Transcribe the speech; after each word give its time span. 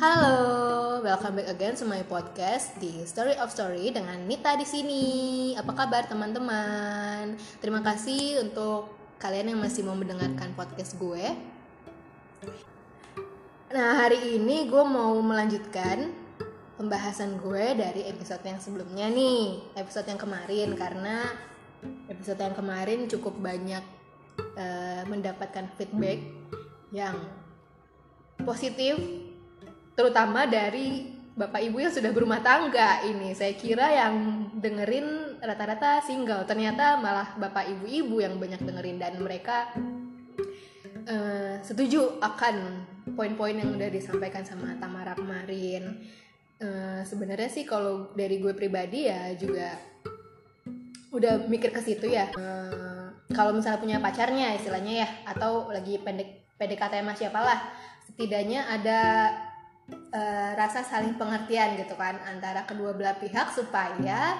Halo, 0.00 1.04
welcome 1.04 1.36
back 1.36 1.52
again 1.52 1.76
to 1.76 1.84
my 1.84 2.00
podcast 2.08 2.72
di 2.80 3.04
Story 3.04 3.36
of 3.36 3.52
Story 3.52 3.92
dengan 3.92 4.16
Nita 4.24 4.56
di 4.56 4.64
sini. 4.64 5.04
Apa 5.60 5.76
kabar 5.76 6.08
teman-teman? 6.08 7.36
Terima 7.60 7.84
kasih 7.84 8.40
untuk 8.40 8.88
kalian 9.20 9.52
yang 9.52 9.60
masih 9.60 9.84
mau 9.84 9.92
mendengarkan 9.92 10.56
podcast 10.56 10.96
gue. 10.96 11.36
Nah, 13.76 14.00
hari 14.00 14.40
ini 14.40 14.72
gue 14.72 14.84
mau 14.88 15.20
melanjutkan 15.20 16.16
pembahasan 16.80 17.36
gue 17.36 17.76
dari 17.76 18.08
episode 18.08 18.40
yang 18.40 18.56
sebelumnya 18.56 19.04
nih, 19.12 19.68
episode 19.76 20.08
yang 20.08 20.16
kemarin 20.16 20.80
karena 20.80 21.28
episode 22.08 22.40
yang 22.40 22.56
kemarin 22.56 23.04
cukup 23.04 23.36
banyak 23.36 23.84
uh, 24.56 25.04
mendapatkan 25.12 25.68
feedback 25.76 26.24
yang 26.88 27.20
positif 28.48 29.28
terutama 29.94 30.46
dari 30.46 31.20
bapak 31.40 31.60
ibu 31.64 31.80
yang 31.80 31.94
sudah 31.94 32.12
berumah 32.12 32.44
tangga 32.44 33.00
ini. 33.06 33.32
Saya 33.32 33.56
kira 33.56 33.88
yang 33.88 34.14
dengerin 34.60 35.40
rata-rata 35.40 36.04
single. 36.04 36.44
Ternyata 36.44 37.00
malah 37.00 37.32
bapak 37.40 37.70
ibu-ibu 37.78 38.20
yang 38.20 38.36
banyak 38.36 38.60
dengerin 38.60 39.00
dan 39.00 39.16
mereka 39.22 39.72
uh, 41.08 41.56
setuju 41.64 42.20
akan 42.20 42.84
poin-poin 43.16 43.56
yang 43.56 43.72
udah 43.72 43.88
disampaikan 43.88 44.44
sama 44.44 44.76
Tamara 44.76 45.16
kemarin. 45.16 46.04
Uh, 46.60 47.00
sebenarnya 47.08 47.48
sih 47.48 47.64
kalau 47.64 48.12
dari 48.12 48.36
gue 48.36 48.52
pribadi 48.52 49.08
ya 49.08 49.32
juga 49.32 49.80
udah 51.10 51.48
mikir 51.48 51.72
ke 51.72 51.80
situ 51.80 52.12
ya. 52.12 52.28
Uh, 52.36 53.08
kalau 53.32 53.56
misalnya 53.56 53.80
punya 53.80 53.96
pacarnya 54.02 54.58
istilahnya 54.58 55.06
ya 55.06 55.08
atau 55.24 55.72
lagi 55.72 55.96
pendek 56.02 56.52
PDKT 56.60 57.00
sama 57.00 57.14
siapalah 57.16 57.58
setidaknya 58.04 58.68
ada 58.68 59.00
uh, 59.92 60.52
rasa 60.56 60.86
saling 60.86 61.18
pengertian 61.20 61.78
gitu 61.78 61.94
kan 61.94 62.18
antara 62.26 62.64
kedua 62.64 62.94
belah 62.96 63.18
pihak 63.18 63.50
supaya 63.52 64.38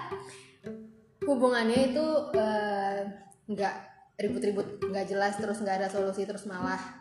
hubungannya 1.26 1.92
itu 1.92 2.06
nggak 3.50 3.74
uh, 3.76 4.18
ribut-ribut 4.20 4.80
nggak 4.84 5.06
jelas 5.08 5.36
terus 5.36 5.60
nggak 5.60 5.84
ada 5.84 5.88
solusi 5.88 6.24
terus 6.24 6.44
malah 6.48 7.00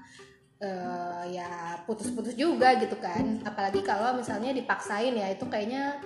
uh, 0.64 1.24
ya 1.28 1.80
putus-putus 1.88 2.36
juga 2.36 2.76
gitu 2.80 2.96
kan. 3.00 3.44
Apalagi 3.44 3.82
kalau 3.84 4.16
misalnya 4.16 4.52
dipaksain 4.52 5.16
ya 5.16 5.32
itu 5.32 5.48
kayaknya 5.48 6.00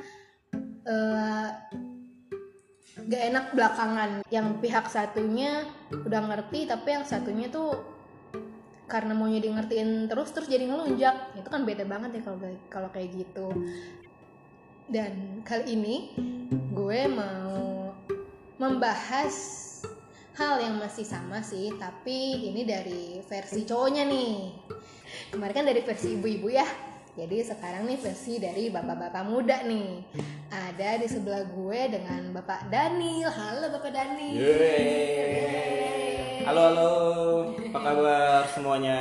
uh, 0.86 1.49
gak 3.09 3.23
enak 3.33 3.45
belakangan. 3.53 4.09
Yang 4.30 4.47
pihak 4.61 4.86
satunya 4.89 5.66
udah 5.91 6.21
ngerti 6.30 6.69
tapi 6.69 6.88
yang 6.94 7.05
satunya 7.05 7.49
tuh 7.49 7.73
karena 8.94 9.17
maunya 9.17 9.41
di 9.41 9.49
ngertiin 9.49 10.05
terus 10.05 10.30
terus 10.30 10.45
jadi 10.45 10.69
ngelunjak. 10.69 11.33
Itu 11.41 11.49
kan 11.49 11.66
beda 11.66 11.81
banget 11.89 12.22
ya 12.22 12.30
kalau 12.30 12.38
kalau 12.69 12.89
kayak 12.94 13.09
gitu. 13.17 13.49
Dan 14.86 15.41
kali 15.41 15.73
ini 15.73 16.13
gue 16.69 17.02
mau 17.09 17.89
membahas 18.61 19.33
hal 20.38 20.61
yang 20.61 20.77
masih 20.77 21.05
sama 21.05 21.41
sih 21.41 21.73
tapi 21.81 22.45
ini 22.53 22.61
dari 22.61 23.17
versi 23.25 23.66
cowoknya 23.66 24.05
nih. 24.05 24.53
Kemarin 25.33 25.55
kan 25.58 25.66
dari 25.66 25.81
versi 25.81 26.14
ibu-ibu 26.14 26.53
ya. 26.53 26.66
Jadi 27.14 27.45
sekarang 27.45 27.89
nih 27.89 27.97
versi 27.97 28.38
dari 28.38 28.69
bapak-bapak 28.69 29.25
muda 29.25 29.66
nih. 29.66 30.05
Ada 30.53 31.02
di 31.02 31.08
sebelah 31.09 31.49
gue 31.49 31.81
dengan 31.89 32.30
bapak 32.30 32.69
Daniel. 32.69 33.33
Halo 33.33 33.73
bapak 33.73 33.89
Daniel. 33.89 35.83
Halo 36.44 36.61
halo. 36.75 36.91
Apa 37.72 37.80
kabar 37.80 38.44
semuanya? 38.52 38.99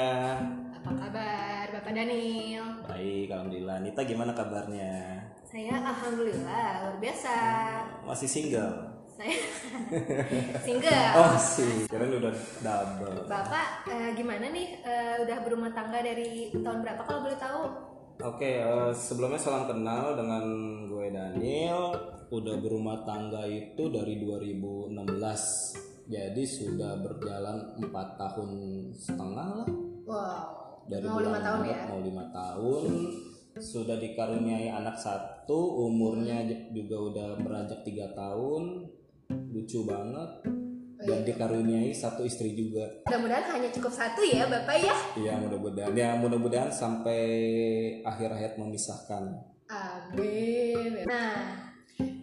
Apa 0.78 0.90
kabar 0.94 1.64
bapak 1.74 1.90
Daniel? 1.90 2.66
Baik 2.86 3.34
alhamdulillah. 3.34 3.82
Nita 3.82 4.06
gimana 4.06 4.30
kabarnya? 4.30 5.18
Saya 5.42 5.82
alhamdulillah 5.82 6.86
luar 6.86 6.96
biasa. 7.02 7.34
Masih 8.06 8.30
single? 8.30 8.94
Saya 9.10 9.34
single. 10.66 11.10
Oh 11.18 11.34
sih 11.34 11.90
kira 11.90 12.06
udah 12.06 12.34
double. 12.62 13.26
Bapak 13.26 13.90
uh, 13.90 14.10
gimana 14.14 14.46
nih 14.54 14.78
uh, 14.86 15.26
udah 15.26 15.38
berumah 15.42 15.74
tangga 15.74 15.98
dari 15.98 16.54
tahun 16.54 16.78
berapa 16.86 17.02
kalau 17.02 17.26
boleh 17.26 17.38
tahu? 17.42 17.62
Oke, 18.22 18.62
uh, 18.62 18.94
sebelumnya 18.94 19.42
salam 19.42 19.66
kenal 19.66 20.14
dengan 20.14 20.44
gue 20.86 21.10
Daniel. 21.10 21.90
Udah 22.30 22.54
berumah 22.62 23.02
tangga 23.02 23.44
itu 23.50 23.90
dari 23.90 24.22
2016. 24.22 25.91
Jadi 26.12 26.44
sudah 26.44 27.00
berjalan 27.00 27.72
empat 27.80 28.20
tahun 28.20 28.50
setengah 28.92 29.48
lah. 29.64 29.68
Wow. 30.04 30.84
Dari 30.84 31.08
mau 31.08 31.24
lima 31.24 31.40
tahun 31.40 31.60
ya? 31.64 31.80
Mau 31.88 32.00
lima 32.04 32.24
tahun. 32.28 32.92
Sudah 33.56 33.96
dikaruniai 33.96 34.68
anak 34.68 35.00
satu, 35.00 35.88
umurnya 35.88 36.44
juga 36.68 36.96
udah 37.00 37.28
beranjak 37.40 37.80
tiga 37.88 38.12
tahun. 38.12 38.92
Lucu 39.32 39.88
banget 39.88 40.44
dan 41.00 41.24
dikaruniai 41.24 41.96
satu 41.96 42.28
istri 42.28 42.52
juga. 42.52 42.84
Mudah-mudahan 43.08 43.56
hanya 43.56 43.68
cukup 43.72 43.92
satu 43.96 44.20
ya 44.20 44.44
Bapak 44.44 44.76
ya. 44.84 44.96
Iya 45.16 45.32
mudah-mudahan 45.40 45.96
ya 45.96 46.12
mudah-mudahan 46.20 46.68
sampai 46.68 47.20
akhir 48.04 48.36
hayat 48.36 48.54
memisahkan. 48.60 49.32
Amin. 49.72 51.08
Nah, 51.08 51.72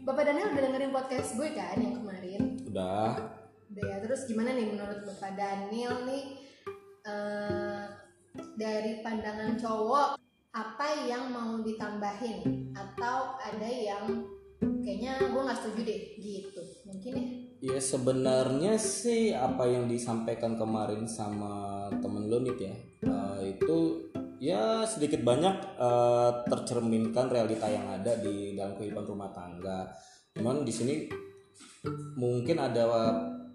Bapak 0.06 0.30
Daniel 0.30 0.54
udah 0.54 0.62
dengerin 0.62 0.94
podcast 0.94 1.34
gue 1.34 1.50
kan 1.58 1.78
yang 1.82 1.98
kemarin? 1.98 2.42
Udah. 2.70 3.39
Ya. 3.74 4.02
Terus 4.02 4.26
gimana 4.26 4.58
nih 4.58 4.74
menurut 4.74 5.06
Bapak 5.06 5.38
Daniel 5.38 6.06
nih 6.10 6.24
uh, 7.06 7.86
dari 8.58 9.06
pandangan 9.06 9.56
cowok 9.58 10.18
apa 10.50 10.88
yang 11.06 11.30
mau 11.30 11.62
ditambahin 11.62 12.74
atau 12.74 13.38
ada 13.38 13.70
yang 13.70 14.26
kayaknya 14.82 15.22
gue 15.30 15.42
nggak 15.46 15.60
setuju 15.62 15.82
deh 15.86 16.02
gitu 16.18 16.62
mungkin 16.90 17.14
ya 17.14 17.28
Ya 17.60 17.76
sebenarnya 17.76 18.80
sih 18.80 19.36
apa 19.36 19.68
yang 19.68 19.92
disampaikan 19.92 20.56
kemarin 20.56 21.04
sama 21.04 21.92
temen 22.00 22.32
lo 22.32 22.40
nih 22.40 22.56
ya 22.56 22.76
uh, 23.04 23.44
itu 23.44 24.08
ya 24.40 24.88
sedikit 24.88 25.20
banyak 25.28 25.76
uh, 25.76 26.48
tercerminkan 26.48 27.28
realita 27.28 27.68
yang 27.68 27.84
ada 27.92 28.16
di 28.16 28.56
dalam 28.56 28.80
kehidupan 28.80 29.04
rumah 29.04 29.36
tangga. 29.36 29.92
Cuman 30.32 30.64
di 30.64 30.72
sini 30.72 31.12
mungkin 32.16 32.64
ada 32.64 32.84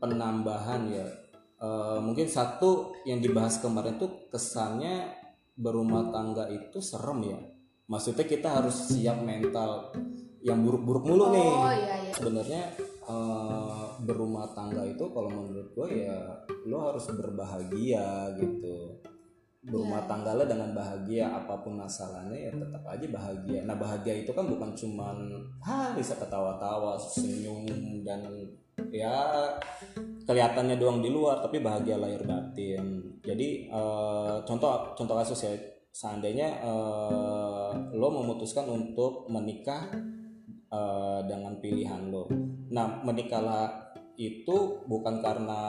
penambahan 0.05 0.93
ya. 0.93 1.09
Uh, 1.57 1.97
mungkin 2.05 2.29
satu 2.29 2.93
yang 3.09 3.25
dibahas 3.25 3.57
kemarin 3.65 3.97
tuh 3.97 4.29
kesannya 4.29 5.09
berumah 5.57 6.13
tangga 6.13 6.45
itu 6.53 6.85
serem 6.85 7.25
ya. 7.25 7.41
Maksudnya 7.89 8.29
kita 8.29 8.61
harus 8.61 8.93
siap 8.93 9.25
mental 9.25 9.97
yang 10.45 10.61
buruk-buruk 10.61 11.09
mulu 11.09 11.25
oh, 11.25 11.31
nih. 11.33 11.49
Iya, 11.49 11.97
iya. 12.05 12.13
Sebenarnya 12.13 12.63
uh, 13.09 13.97
berumah 14.05 14.53
tangga 14.53 14.85
itu 14.85 15.09
kalau 15.09 15.33
menurut 15.33 15.73
gue 15.73 16.05
ya 16.05 16.21
lo 16.69 16.93
harus 16.93 17.09
berbahagia 17.09 18.37
gitu. 18.37 19.01
Berumah 19.65 20.05
yeah. 20.05 20.09
tangga 20.13 20.37
lo 20.37 20.45
dengan 20.45 20.77
bahagia 20.77 21.33
apa 21.33 21.65
pun 21.65 21.81
masalahnya 21.81 22.37
ya 22.37 22.53
tetap 22.53 22.85
aja 22.85 23.07
bahagia. 23.09 23.65
Nah 23.65 23.77
bahagia 23.81 24.21
itu 24.21 24.37
kan 24.37 24.45
bukan 24.45 24.77
cuman 24.77 25.17
ha 25.65 25.97
bisa 25.97 26.13
ketawa-tawa, 26.21 27.01
senyum 27.01 27.65
dan 28.05 28.21
ya 28.91 29.15
kelihatannya 30.25 30.77
doang 30.81 31.05
di 31.05 31.13
luar 31.13 31.45
tapi 31.45 31.61
bahagia 31.61 32.01
lahir 32.01 32.25
batin. 32.25 33.19
Jadi 33.21 33.69
uh, 33.69 34.41
contoh 34.45 34.97
contoh 34.97 35.17
kasus 35.17 35.41
ya 35.47 35.53
seandainya 35.95 36.59
uh, 36.67 37.71
lo 37.95 38.09
memutuskan 38.11 38.67
untuk 38.67 39.31
menikah 39.31 39.95
uh, 40.75 41.23
dengan 41.23 41.55
pilihan 41.63 42.11
lo. 42.11 42.27
Nah, 42.75 43.07
menikahlah 43.07 43.95
itu 44.19 44.83
bukan 44.91 45.23
karena 45.23 45.63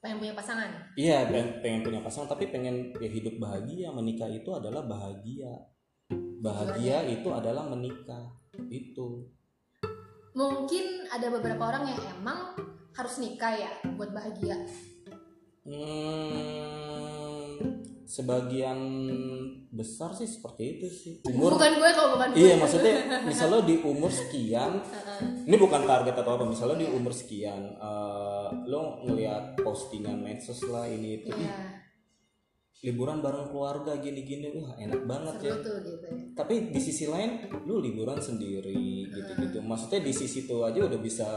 pengen 0.00 0.18
punya 0.18 0.34
pasangan. 0.34 0.70
Iya, 0.96 1.28
pengen, 1.30 1.48
pengen 1.62 1.80
punya 1.86 2.00
pasangan, 2.02 2.32
tapi 2.34 2.50
pengen 2.50 2.90
ya 2.98 3.06
hidup 3.06 3.38
bahagia. 3.38 3.94
Menikah 3.94 4.26
itu 4.32 4.50
adalah 4.50 4.82
bahagia. 4.82 5.52
Bahagia 6.40 7.06
itu 7.06 7.28
adalah 7.30 7.68
menikah. 7.70 8.34
Itu. 8.72 9.30
Mungkin 10.30 11.10
ada 11.10 11.26
beberapa 11.30 11.62
orang 11.66 11.90
yang 11.90 12.00
emang 12.18 12.54
harus 12.94 13.18
nikah 13.18 13.54
ya 13.56 13.72
buat 13.98 14.14
bahagia. 14.14 14.56
Hmm, 15.66 17.30
sebagian 18.10 18.78
besar 19.70 20.10
sih 20.18 20.26
seperti 20.26 20.62
itu 20.66 20.86
sih 20.90 21.14
umur 21.30 21.54
bukan 21.54 21.78
gue 21.78 21.90
kalau 21.94 22.18
bukan 22.18 22.28
gue 22.34 22.42
iya 22.42 22.58
maksudnya 22.58 23.22
misalnya 23.22 23.62
di 23.62 23.78
umur 23.86 24.10
sekian 24.10 24.82
ini 25.46 25.54
bukan 25.54 25.86
target 25.86 26.18
atau 26.18 26.34
apa 26.34 26.42
misalnya 26.42 26.82
di 26.82 26.88
umur 26.90 27.14
sekian 27.14 27.78
uh, 27.78 28.50
lo 28.66 29.06
ngelihat 29.06 29.62
postingan 29.62 30.18
medsos 30.26 30.58
lah 30.66 30.90
ini 30.90 31.22
itu 31.22 31.30
yeah. 31.30 31.86
Liburan 32.80 33.20
bareng 33.20 33.52
keluarga 33.52 33.92
gini-gini 34.00 34.56
wah 34.56 34.72
enak 34.80 35.04
banget 35.04 35.34
Seru 35.36 35.48
ya 35.48 35.54
tuh, 35.60 35.76
gitu. 35.84 36.06
tapi 36.32 36.54
di 36.72 36.80
sisi 36.80 37.04
lain 37.04 37.44
lu 37.68 37.76
liburan 37.84 38.16
sendiri 38.16 39.04
gitu-gitu 39.12 39.60
maksudnya 39.60 40.00
di 40.00 40.12
sisi 40.16 40.48
itu 40.48 40.64
aja 40.64 40.80
udah 40.88 41.00
bisa 41.00 41.28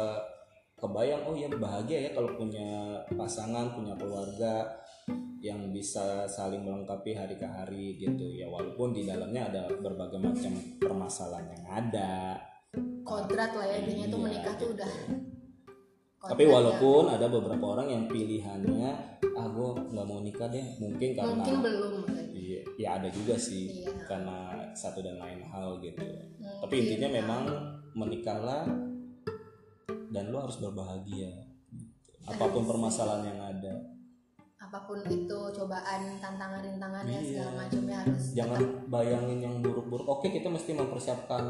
kebayang 0.80 1.24
oh 1.28 1.36
ya 1.36 1.52
bahagia 1.52 2.00
ya 2.08 2.12
kalau 2.16 2.32
punya 2.40 3.00
pasangan 3.16 3.76
punya 3.76 3.96
keluarga 4.00 4.72
yang 5.44 5.76
bisa 5.76 6.24
saling 6.32 6.64
melengkapi 6.64 7.12
hari 7.12 7.36
ke 7.36 7.44
hari 7.44 8.00
gitu 8.00 8.32
ya 8.32 8.48
walaupun 8.48 8.96
di 8.96 9.04
dalamnya 9.04 9.52
ada 9.52 9.64
berbagai 9.68 10.24
macam 10.24 10.56
permasalahan 10.80 11.52
yang 11.60 11.66
ada 11.68 12.40
kodrat 13.04 13.52
lah 13.52 13.68
ya 13.68 13.84
intinya 13.84 14.08
tuh 14.08 14.20
Iya, 14.20 14.26
menikah 14.32 14.54
tuh 14.56 14.68
gitu. 14.72 14.76
udah 14.80 14.93
tapi 16.24 16.48
kodrat 16.48 16.56
walaupun 16.56 17.04
ada 17.12 17.28
beberapa 17.28 17.66
orang 17.76 17.88
yang 17.92 18.04
pilihannya 18.08 18.90
ah 19.34 19.48
gue 19.50 19.70
nggak 19.92 20.08
mau 20.08 20.24
nikah 20.24 20.48
deh 20.48 20.64
mungkin 20.80 21.10
karena 21.12 21.36
mungkin 21.36 21.56
belum 21.60 21.94
iya 22.32 22.62
ya 22.80 22.88
ada 22.96 23.10
juga 23.12 23.36
sih 23.36 23.84
Iya. 23.84 23.92
karena 24.08 24.38
satu 24.72 25.04
dan 25.04 25.20
lain 25.20 25.44
hal 25.44 25.78
gitu. 25.80 26.00
Mungkin. 26.00 26.60
tapi 26.64 26.76
intinya 26.80 27.10
memang 27.12 27.42
menikahlah 27.94 28.64
dan 30.14 30.30
lo 30.30 30.38
harus 30.40 30.62
berbahagia. 30.62 31.30
Apa 32.24 32.46
pun 32.48 32.64
permasalahan 32.64 33.34
yang 33.34 33.40
ada. 33.42 33.74
Apa 34.56 34.88
pun 34.88 35.04
itu 35.06 35.40
cobaan 35.52 36.18
tantangan 36.24 36.64
rintangannya 36.64 37.20
Iya. 37.20 37.28
segala 37.28 37.52
macamnya 37.60 37.96
harus 38.00 38.24
jangan 38.32 38.62
bayangin 38.88 39.40
yang 39.44 39.56
buruk-buruk. 39.60 40.08
Oke 40.08 40.32
kita 40.32 40.48
mesti 40.48 40.72
mempersiapkan 40.72 41.44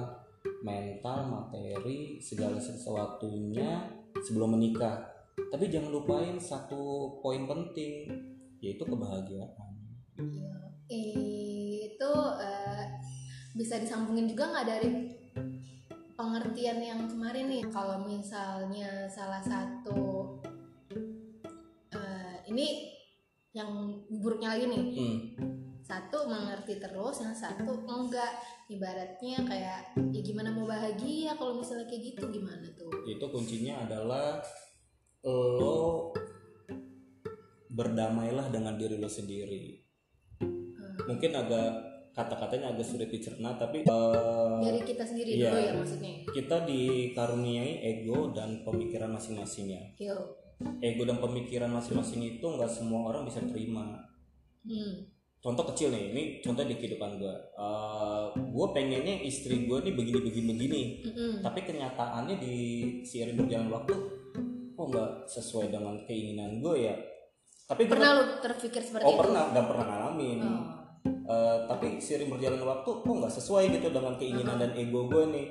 mental 0.63 1.17
materi 1.29 2.17
segala 2.19 2.57
sesuatunya 2.59 4.02
sebelum 4.21 4.53
menikah. 4.53 5.09
Tapi 5.33 5.65
jangan 5.69 5.89
lupain 5.89 6.37
satu 6.37 7.17
poin 7.23 7.49
penting 7.49 8.09
yaitu 8.61 8.83
kebahagiaan. 8.85 9.73
Iya. 10.13 10.53
itu 11.89 12.11
eh, 12.37 12.85
bisa 13.57 13.81
disambungin 13.81 14.29
juga 14.29 14.53
nggak 14.53 14.67
dari 14.67 14.89
pengertian 16.13 16.79
yang 16.79 17.01
kemarin 17.09 17.49
nih? 17.49 17.65
Kalau 17.73 18.05
misalnya 18.05 19.09
salah 19.09 19.41
satu 19.41 20.37
eh, 21.97 22.35
ini 22.53 22.93
yang 23.53 23.69
buruknya 24.09 24.57
lagi 24.57 24.65
nih. 24.69 24.83
Hmm, 24.97 25.17
satu 25.93 26.25
mengerti 26.25 26.81
terus 26.81 27.21
yang 27.21 27.37
satu 27.37 27.85
enggak 27.85 28.33
ibaratnya 28.65 29.45
kayak 29.45 29.93
ya 30.09 30.21
gimana 30.25 30.49
mau 30.49 30.65
bahagia 30.65 31.37
kalau 31.37 31.61
misalnya 31.61 31.85
kayak 31.85 32.17
gitu 32.17 32.33
gimana 32.33 32.65
tuh? 32.73 32.89
Itu 33.05 33.29
kuncinya 33.29 33.85
adalah 33.85 34.41
lo 35.23 36.09
berdamailah 37.69 38.49
dengan 38.49 38.73
diri 38.77 38.97
lo 38.97 39.09
sendiri. 39.09 39.85
Hmm. 40.43 41.09
mungkin 41.09 41.31
agak 41.33 41.69
kata-katanya 42.13 42.75
agak 42.77 42.85
sulit 42.85 43.09
dicerna 43.09 43.57
tapi 43.57 43.81
eh, 43.81 44.57
dari 44.61 44.81
kita 44.85 45.01
sendiri 45.01 45.29
Iya. 45.33 45.49
dulu 45.49 45.59
ya 45.61 45.73
maksudnya? 45.73 46.13
Kita 46.29 46.57
dikaruniai 46.69 47.73
ego 47.81 48.29
dan 48.33 48.61
pemikiran 48.61 49.09
masing-masingnya 49.13 49.97
yo. 49.97 50.17
Ego 50.79 51.03
dan 51.05 51.17
pemikiran 51.17 51.71
masing-masing 51.73 52.37
itu 52.37 52.45
nggak 52.45 52.69
semua 52.69 53.09
orang 53.09 53.25
bisa 53.25 53.41
terima. 53.45 54.05
Hmm. 54.63 55.12
Contoh 55.43 55.67
kecil 55.75 55.91
nih 55.91 56.15
ini 56.15 56.23
contoh 56.39 56.63
di 56.63 56.79
kehidupan 56.79 57.19
gue 57.19 57.35
gue 58.33 58.67
pengennya 58.71 59.27
istri 59.27 59.67
gue 59.67 59.77
nih 59.83 59.91
begini 59.91 60.19
begini 60.23 60.51
begini. 60.55 60.81
Mm-mm. 61.03 61.33
tapi 61.43 61.59
kenyataannya 61.67 62.35
di 62.39 62.55
seiring 63.03 63.35
berjalan 63.35 63.67
waktu 63.67 63.93
kok 64.73 64.85
nggak 64.89 65.11
sesuai 65.29 65.69
dengan 65.69 65.95
keinginan 66.09 66.59
gue 66.59 66.75
ya? 66.89 66.95
Tapi 67.63 67.87
pernah 67.87 68.19
lu 68.19 68.23
terpikir 68.43 68.81
seperti 68.83 69.05
oh 69.07 69.13
itu? 69.15 69.21
pernah 69.23 69.43
dan 69.53 69.63
pernah 69.69 69.85
ngalamin. 69.87 70.39
Oh. 70.43 70.63
Eh, 71.03 71.57
tapi 71.71 71.87
seiring 72.03 72.29
berjalan 72.33 72.63
waktu 72.67 72.89
kok 72.99 73.13
nggak 73.15 73.33
sesuai 73.39 73.63
gitu 73.79 73.87
dengan 73.93 74.13
keinginan 74.19 74.57
dan 74.59 74.71
ego 74.75 75.07
gue 75.07 75.23
nih. 75.31 75.47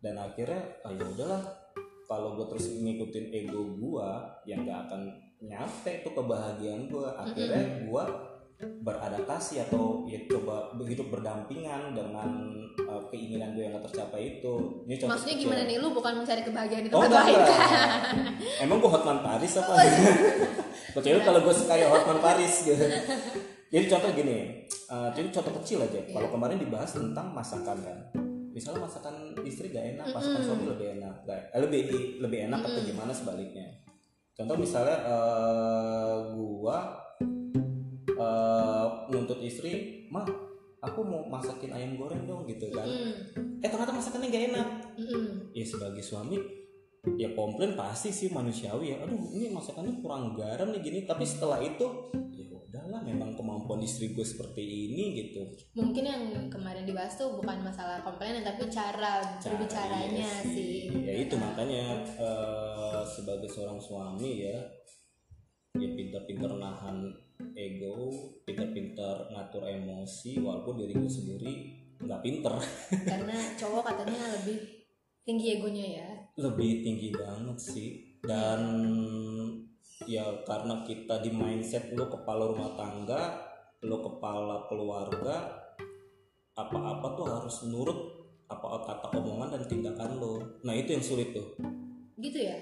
Dan 0.00 0.20
akhirnya 0.20 0.80
ah 0.84 0.92
ya 0.92 1.04
udahlah. 1.04 1.42
Kalau 2.04 2.36
gue 2.36 2.46
terus 2.52 2.68
ngikutin 2.80 3.26
ego 3.32 3.62
gue 3.76 4.08
yang 4.48 4.64
nggak 4.64 4.80
akan 4.88 5.02
nyampe 5.44 5.92
tuh 6.00 6.12
kebahagiaan 6.16 6.88
gue 6.88 7.08
akhirnya 7.20 7.84
gue 7.84 8.02
beradaptasi 8.56 9.66
atau 9.66 10.06
ya 10.06 10.18
coba 10.24 10.70
begitu 10.74 11.02
berdampingan 11.06 11.90
dengan 11.90 12.30
eh, 12.76 13.02
keinginan 13.10 13.52
gue 13.52 13.66
yang 13.66 13.74
gak 13.74 13.90
tercapai 13.90 14.38
itu 14.38 14.54
ini 14.86 14.94
contoh 14.94 15.10
maksudnya 15.12 15.36
kecil. 15.36 15.44
gimana 15.50 15.62
nih 15.66 15.76
lu 15.78 15.88
bukan 15.90 16.12
mencari 16.22 16.42
kebahagiaan 16.42 16.82
di 16.86 16.90
Oh 16.90 17.02
tempat 17.02 17.08
enggak, 17.10 17.24
lain 17.26 17.40
kan 17.42 17.52
Emang 18.62 18.78
gue 18.78 18.90
Hotman 18.90 19.18
Paris 19.20 19.52
apa? 19.58 19.72
Kecuali 20.94 21.20
kalau 21.20 21.40
gue 21.42 21.54
kayak 21.60 21.88
Hotman 21.90 22.20
Paris 22.20 22.54
gitu. 22.62 22.84
Jadi 23.66 23.84
contoh 23.90 24.10
gini, 24.14 24.38
eh, 24.70 25.08
jadi 25.10 25.28
contoh 25.30 25.52
kecil 25.58 25.82
aja. 25.82 26.00
Kalau 26.06 26.28
kemarin 26.30 26.62
dibahas 26.62 26.94
tentang 26.94 27.34
masakan 27.34 27.78
kan. 27.82 27.98
Misalnya 28.54 28.86
masakan 28.86 29.14
istri 29.42 29.74
gak 29.74 29.98
enak, 29.98 30.06
masakan 30.08 30.38
Mm-mm. 30.38 30.46
suami 30.46 30.64
lebih 30.70 30.88
enak, 31.02 31.14
Gak- 31.26 31.50
eh, 31.50 31.58
lebih 31.58 31.80
lebih 32.22 32.38
enak 32.46 32.62
atau 32.62 32.80
gimana 32.80 33.10
sebaliknya. 33.10 33.66
Contoh 34.30 34.54
misalnya 34.54 34.94
eh, 35.02 36.16
gua 36.32 37.02
eh, 38.24 38.86
nuntut 39.12 39.40
istri, 39.44 40.04
mah 40.08 40.24
aku 40.84 41.00
mau 41.00 41.24
masakin 41.28 41.72
ayam 41.72 41.96
goreng 41.96 42.28
dong 42.28 42.44
gitu 42.44 42.68
kan. 42.72 42.84
Mm, 42.84 43.60
Eh 43.64 43.68
ternyata 43.72 43.96
masakannya 43.96 44.28
gak 44.28 44.44
enak. 44.52 44.68
Mm-mm. 44.94 45.50
ya 45.56 45.64
sebagai 45.66 46.04
suami 46.04 46.38
ya 47.18 47.32
komplain 47.34 47.72
pasti 47.74 48.12
sih 48.12 48.28
manusiawi 48.28 48.92
ya. 48.92 48.96
Aduh 49.04 49.32
ini 49.32 49.48
masakannya 49.48 50.04
kurang 50.04 50.36
garam 50.36 50.68
nih 50.72 50.80
gini. 50.84 50.98
Tapi 51.08 51.24
setelah 51.24 51.60
itu 51.64 52.12
ya 52.36 52.44
udahlah 52.52 53.00
memang 53.00 53.32
kemampuan 53.32 53.80
istri 53.80 54.12
gue 54.12 54.22
seperti 54.24 54.60
ini 54.60 55.04
gitu. 55.24 55.48
Mungkin 55.72 56.04
yang 56.04 56.24
kemarin 56.52 56.84
dibahas 56.84 57.16
tuh 57.16 57.40
bukan 57.40 57.64
masalah 57.64 58.04
komplain 58.04 58.44
tapi 58.44 58.68
cara, 58.68 59.24
berbicaranya 59.40 60.20
iya 60.20 60.32
sih. 60.44 60.92
Ya 60.92 61.14
itu 61.24 61.34
makanya 61.40 62.04
eh, 62.20 63.02
sebagai 63.08 63.48
seorang 63.48 63.80
suami 63.80 64.44
ya 64.44 64.58
ya 65.74 65.88
pintar-pintar 65.90 66.54
nahan 66.54 67.10
ego 67.54 68.10
pintar-pintar 68.46 69.30
ngatur 69.30 69.66
emosi 69.66 70.38
walaupun 70.38 70.78
diri 70.78 70.94
gue 70.94 71.10
sendiri 71.10 71.54
nggak 72.04 72.22
pinter. 72.22 72.54
Karena 73.10 73.36
cowok 73.58 73.82
katanya 73.82 74.20
lebih 74.38 74.58
tinggi 75.24 75.46
egonya 75.58 75.86
ya. 76.02 76.08
Lebih 76.38 76.70
tinggi 76.84 77.08
banget 77.14 77.58
sih. 77.58 77.88
Dan 78.24 78.60
ya 80.08 80.24
karena 80.44 80.84
kita 80.84 81.22
di 81.22 81.30
mindset 81.32 81.92
lo 81.94 82.10
kepala 82.10 82.50
rumah 82.50 82.72
tangga 82.76 83.40
lo 83.84 84.00
kepala 84.00 84.66
keluarga 84.66 85.54
apa-apa 86.56 87.06
tuh 87.14 87.26
harus 87.28 87.56
nurut 87.68 88.00
apa 88.48 88.84
kata 88.84 89.06
omongan 89.16 89.54
dan 89.56 89.62
tindakan 89.68 90.16
lo 90.16 90.34
nah 90.64 90.72
itu 90.72 90.96
yang 90.96 91.04
sulit 91.04 91.36
tuh. 91.36 91.56
Gitu 92.16 92.48
ya? 92.48 92.56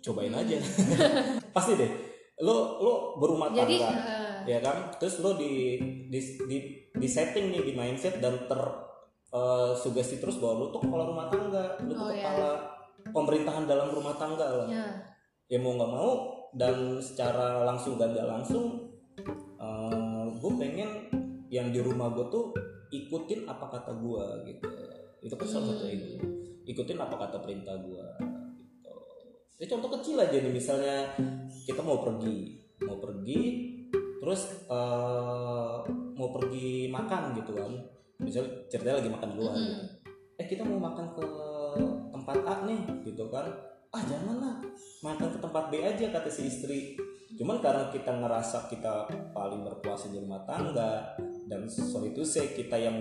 Cobain 0.00 0.32
aja. 0.32 0.58
Pasti 1.54 1.74
deh 1.74 2.09
lo 2.40 2.56
lo 2.80 2.92
berumah 3.16 3.52
jadi 3.52 3.76
tangga 3.76 4.00
eh, 4.00 4.38
ya 4.48 4.58
kan? 4.58 4.88
Terus 4.96 5.20
lo 5.20 5.36
di 5.36 5.76
di 6.08 6.20
di, 6.48 6.58
di 6.90 7.08
setting 7.08 7.52
nih 7.52 7.62
di 7.62 7.72
mindset 7.72 8.18
dan 8.18 8.48
ter 8.48 8.60
eh, 9.30 9.72
sugesti 9.74 10.16
terus 10.16 10.40
bahwa 10.40 10.54
lo 10.58 10.66
tuh 10.68 10.80
kepala 10.82 11.04
rumah 11.04 11.28
tangga 11.28 11.76
lo 11.80 11.92
tuh 11.92 12.06
Oh, 12.08 12.10
ya. 12.10 12.24
kepala 12.24 12.50
pemerintahan 13.10 13.64
dalam 13.64 13.88
rumah 13.90 14.14
tangga 14.16 14.46
lah. 14.64 14.68
Ya. 14.68 14.86
Ya 15.46 15.58
mau 15.58 15.74
nggak 15.74 15.90
mau 15.90 16.10
dan 16.50 16.98
secara 16.98 17.62
langsung 17.62 17.94
dan 17.94 18.10
gak 18.10 18.26
langsung 18.26 18.90
gue 20.40 20.52
pengen 20.56 20.90
yang 21.52 21.68
di 21.68 21.84
rumah 21.84 22.08
gue 22.10 22.24
tuh 22.32 22.54
ikutin 22.88 23.44
apa 23.44 23.68
kata 23.68 23.92
gue 23.92 24.24
gitu. 24.48 24.66
Itu 25.20 25.34
kan 25.36 25.46
salah 25.46 25.68
satu 25.68 25.84
Hmm. 25.84 25.94
itu. 25.94 26.08
Ikutin 26.64 26.96
apa 26.96 27.18
kata 27.18 27.42
perintah 27.42 27.76
gue 27.76 28.06
ya 29.60 29.66
contoh 29.68 29.92
kecil 30.00 30.16
aja 30.16 30.40
nih 30.40 30.48
misalnya 30.48 31.12
kita 31.68 31.84
mau 31.84 32.00
pergi 32.00 32.56
mau 32.80 32.96
pergi 32.96 33.40
terus 34.20 34.64
eh, 34.68 35.76
mau 36.16 36.28
pergi 36.36 36.88
makan 36.92 37.22
gitu 37.40 37.52
kan. 37.56 37.72
Misal 38.20 38.68
ceritanya 38.68 39.00
lagi 39.00 39.08
makan 39.08 39.28
di 39.32 39.36
luar 39.40 39.56
Mm-mm. 39.56 39.84
eh 40.36 40.46
kita 40.48 40.60
mau 40.60 40.76
makan 40.76 41.16
ke 41.16 41.26
tempat 42.12 42.36
A 42.44 42.54
nih 42.68 42.80
gitu 43.08 43.24
kan. 43.32 43.48
Ah 43.92 44.02
janganlah. 44.04 44.60
Makan 45.00 45.28
ke 45.32 45.38
tempat 45.40 45.64
B 45.72 45.80
aja 45.80 46.04
kata 46.12 46.28
si 46.28 46.48
istri. 46.48 47.00
Cuman 47.40 47.64
karena 47.64 47.88
kita 47.88 48.12
ngerasa 48.12 48.68
kita 48.68 49.08
paling 49.32 49.64
berkuasa 49.64 50.12
di 50.12 50.20
rumah 50.20 50.44
tangga 50.44 51.16
dan 51.48 51.64
sorry 51.72 52.12
itu 52.12 52.20
saya 52.20 52.52
kita 52.52 52.76
yang 52.76 53.00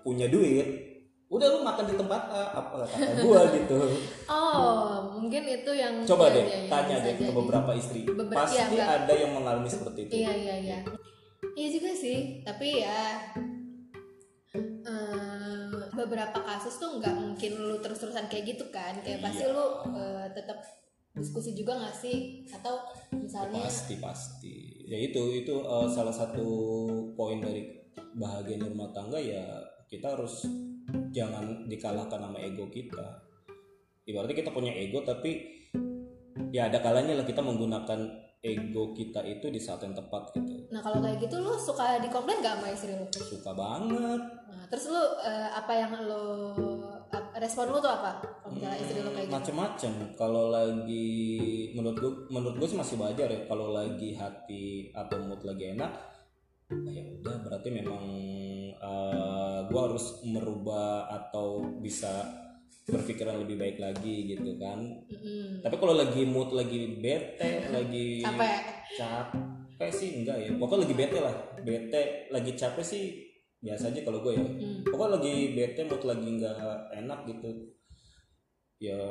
punya 0.00 0.30
duit 0.32 0.85
udah 1.26 1.46
lu 1.50 1.58
makan 1.66 1.90
di 1.90 1.94
tempat 1.98 2.22
A 2.30 2.40
apa 2.54 2.86
kata 2.86 3.18
gua 3.26 3.42
gitu. 3.50 3.78
Oh 4.30 5.18
mungkin 5.18 5.42
itu 5.42 5.72
yang 5.74 6.06
coba 6.06 6.30
ya, 6.30 6.34
deh 6.38 6.44
ya, 6.46 6.58
ya, 6.62 6.70
tanya 6.70 6.96
deh 7.02 7.14
ke 7.18 7.32
beberapa 7.34 7.70
istri. 7.74 8.06
Beber- 8.06 8.30
pasti 8.30 8.62
iya, 8.78 8.86
ada 9.02 9.10
yang 9.10 9.34
mengalami 9.34 9.66
seperti 9.66 10.06
itu. 10.06 10.22
Iya 10.22 10.32
iya 10.32 10.54
iya. 10.62 10.78
Iya 11.56 11.68
juga 11.72 11.90
sih, 11.92 12.46
tapi 12.46 12.78
ya 12.78 13.32
eh, 14.86 15.66
beberapa 15.92 16.38
kasus 16.38 16.78
tuh 16.78 17.02
nggak 17.02 17.14
mungkin 17.16 17.52
lu 17.58 17.76
terus-terusan 17.82 18.30
kayak 18.30 18.56
gitu 18.56 18.70
kan, 18.70 18.94
kayak 19.02 19.18
pasti 19.18 19.44
Iya. 19.44 19.54
lu 19.56 19.66
eh, 19.98 20.26
tetap 20.30 20.58
diskusi 21.16 21.56
juga 21.56 21.74
nggak 21.80 21.96
sih? 21.96 22.46
Atau 22.46 22.76
misalnya 23.18 23.66
pasti 23.66 23.98
pasti. 23.98 24.54
Ya 24.86 24.98
itu 25.00 25.42
itu 25.42 25.54
eh, 25.58 25.88
salah 25.90 26.14
satu 26.14 26.46
poin 27.18 27.42
dari 27.42 27.66
bahagia 28.14 28.62
di 28.62 28.64
rumah 28.64 28.94
tangga 28.94 29.18
ya 29.18 29.42
kita 29.86 30.14
harus 30.14 30.46
jangan 31.10 31.66
dikalahkan 31.66 32.20
sama 32.20 32.38
ego 32.38 32.68
kita. 32.70 33.24
Ibaratnya 34.06 34.36
kita 34.38 34.50
punya 34.54 34.70
ego 34.70 35.02
tapi 35.02 35.42
ya 36.54 36.70
ada 36.70 36.78
kalanya 36.78 37.18
lah 37.18 37.26
kita 37.26 37.42
menggunakan 37.42 38.26
ego 38.44 38.94
kita 38.94 39.24
itu 39.26 39.50
di 39.50 39.58
saat 39.58 39.82
yang 39.82 39.96
tepat 39.96 40.30
gitu. 40.38 40.70
Nah 40.70 40.78
kalau 40.78 41.02
kayak 41.02 41.18
gitu 41.18 41.42
lu 41.42 41.58
suka 41.58 41.98
dikomplain 41.98 42.38
gak 42.38 42.62
sama 42.62 42.68
istri 42.70 42.92
lu? 42.94 43.06
Suka 43.10 43.50
banget. 43.56 44.20
Nah, 44.22 44.64
terus 44.70 44.86
lu 44.86 45.02
eh, 45.26 45.48
apa 45.50 45.72
yang 45.74 45.92
lu 46.06 46.24
ap- 47.10 47.34
respon 47.42 47.74
lu 47.74 47.82
tuh 47.82 47.90
apa 47.90 48.22
kalau 48.22 48.54
misalnya 48.54 48.78
istri 48.78 48.98
lu 49.02 49.10
kayak 49.10 49.26
gitu? 49.26 49.34
Macem-macem. 49.34 49.92
Kalau 50.14 50.54
lagi 50.54 51.10
menurut 51.74 51.96
gue 51.98 52.12
menurut 52.30 52.56
gue 52.62 52.68
sih 52.70 52.78
masih 52.78 52.96
wajar 53.02 53.26
ya 53.26 53.40
kalau 53.50 53.74
lagi 53.74 54.14
hati 54.14 54.94
atau 54.94 55.18
mood 55.26 55.42
lagi 55.42 55.74
enak 55.74 55.90
nah 56.66 56.90
ya 56.90 57.04
udah 57.22 57.36
berarti 57.46 57.68
memang 57.70 58.04
eh, 58.74 59.58
gue 59.70 59.80
harus 59.80 60.22
merubah 60.26 61.06
atau 61.10 61.62
bisa 61.78 62.26
berpikiran 62.86 63.42
lebih 63.42 63.58
baik 63.58 63.78
lagi 63.82 64.30
gitu 64.30 64.54
kan. 64.62 64.78
Mm-mm. 65.10 65.58
tapi 65.58 65.74
kalau 65.74 65.98
lagi 65.98 66.22
mood 66.22 66.54
lagi 66.54 67.02
bete 67.02 67.66
lagi 67.74 68.22
capek. 68.22 68.62
capek 68.94 69.90
sih 69.90 70.22
enggak 70.22 70.38
ya. 70.38 70.50
Pokoknya 70.54 70.86
lagi 70.86 70.94
bete 70.94 71.18
lah. 71.18 71.34
Bete 71.66 72.02
lagi 72.30 72.52
capek 72.54 72.84
sih 72.86 73.04
biasa 73.58 73.90
aja 73.90 74.00
kalau 74.06 74.22
gue 74.22 74.38
ya. 74.38 74.46
Hmm. 74.46 74.86
pokoknya 74.86 75.12
lagi 75.18 75.34
bete 75.58 75.80
mood 75.82 76.02
lagi 76.06 76.28
nggak 76.38 76.56
enak 76.94 77.18
gitu 77.26 77.50
ya 78.78 79.02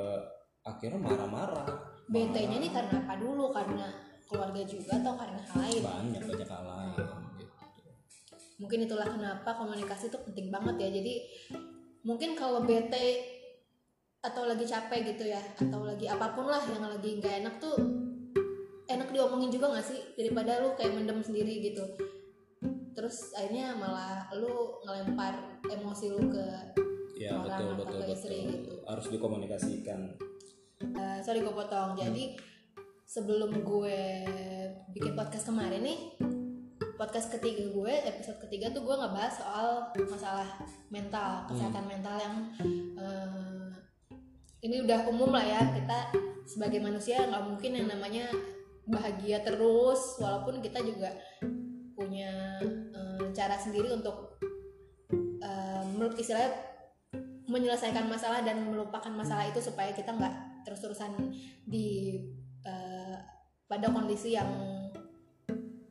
akhirnya 0.63 0.99
marah-marah. 1.01 1.67
BT-nya 2.09 2.57
nih 2.61 2.71
karena 2.71 2.95
apa 3.01 3.13
dulu? 3.17 3.51
Karena 3.51 3.91
keluarga 4.25 4.61
juga 4.63 4.91
atau 4.97 5.13
karena 5.17 5.41
hal 5.41 5.57
lain? 5.61 5.81
Banyak 5.83 6.21
banyak 6.25 6.49
hal 6.49 6.63
lain. 6.63 7.24
Mungkin 8.55 8.87
itulah 8.87 9.07
kenapa 9.07 9.55
komunikasi 9.59 10.07
itu 10.07 10.17
penting 10.23 10.47
banget 10.51 10.75
ya. 10.79 10.89
Jadi 10.91 11.13
mungkin 12.05 12.37
kalau 12.37 12.63
bete 12.63 13.35
atau 14.25 14.49
lagi 14.49 14.65
capek 14.65 15.13
gitu 15.13 15.29
ya 15.29 15.37
atau 15.37 15.85
lagi 15.85 16.09
apa 16.09 16.33
pun 16.33 16.49
lah 16.49 16.61
yang 16.65 16.81
lagi 16.81 17.21
nggak 17.21 17.45
enak 17.45 17.55
tuh 17.61 17.77
enak 18.89 19.09
diomongin 19.13 19.51
juga 19.51 19.75
nggak 19.75 19.85
sih? 19.85 19.99
Daripada 20.15 20.63
lu 20.63 20.73
kayak 20.77 20.93
mendem 20.95 21.19
sendiri 21.21 21.61
gitu. 21.61 21.83
Terus 22.95 23.35
akhirnya 23.35 23.75
malah 23.75 24.31
lu 24.39 24.79
ngelempar 24.87 25.61
emosi 25.67 26.15
lu 26.15 26.31
ke 26.31 26.45
ya 27.15 27.31
Orang 27.31 27.47
betul 27.47 27.67
atau 27.67 27.75
betul 27.79 27.99
ke 27.99 28.03
betul. 28.03 28.15
istri 28.15 28.37
gitu. 28.51 28.73
harus 28.87 29.05
dikomunikasikan. 29.11 29.99
Eh, 30.83 31.17
sorry 31.23 31.39
gue 31.39 31.55
potong 31.55 31.95
jadi 31.95 32.35
sebelum 33.07 33.63
gue 33.63 33.99
bikin 34.91 35.13
podcast 35.15 35.47
kemarin 35.47 35.85
nih 35.85 35.99
podcast 36.95 37.27
ketiga 37.31 37.67
gue 37.71 37.93
episode 38.07 38.39
ketiga 38.47 38.71
tuh 38.71 38.87
gue 38.87 38.95
ngebahas 38.95 39.33
soal 39.35 39.67
masalah 40.07 40.47
mental 40.87 41.43
kesehatan 41.47 41.85
mental 41.87 42.15
yang 42.19 42.35
eh, 42.99 43.69
ini 44.65 44.81
udah 44.81 45.05
umum 45.11 45.29
lah 45.29 45.45
ya. 45.45 45.61
Kita 45.75 46.15
sebagai 46.49 46.81
manusia 46.81 47.27
nggak 47.27 47.45
mungkin 47.45 47.71
yang 47.77 47.87
namanya 47.91 48.25
bahagia 48.85 49.41
terus 49.41 50.17
walaupun 50.21 50.61
kita 50.63 50.81
juga 50.81 51.13
punya 51.93 52.59
eh, 52.63 53.25
cara 53.35 53.55
sendiri 53.59 53.91
untuk 53.93 54.35
menurut 55.95 56.19
istilahnya 56.19 56.51
menyelesaikan 57.47 58.11
masalah 58.11 58.43
dan 58.43 58.67
melupakan 58.67 59.09
masalah 59.15 59.47
itu 59.47 59.63
supaya 59.63 59.95
kita 59.95 60.11
nggak 60.11 60.67
terus-terusan 60.67 61.15
di 61.63 62.19
eh, 62.67 63.15
pada 63.65 63.87
kondisi 63.89 64.35
yang 64.35 64.49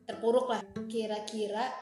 terpuruk 0.05 0.47
lah. 0.49 0.61
Kira-kira 0.89 1.73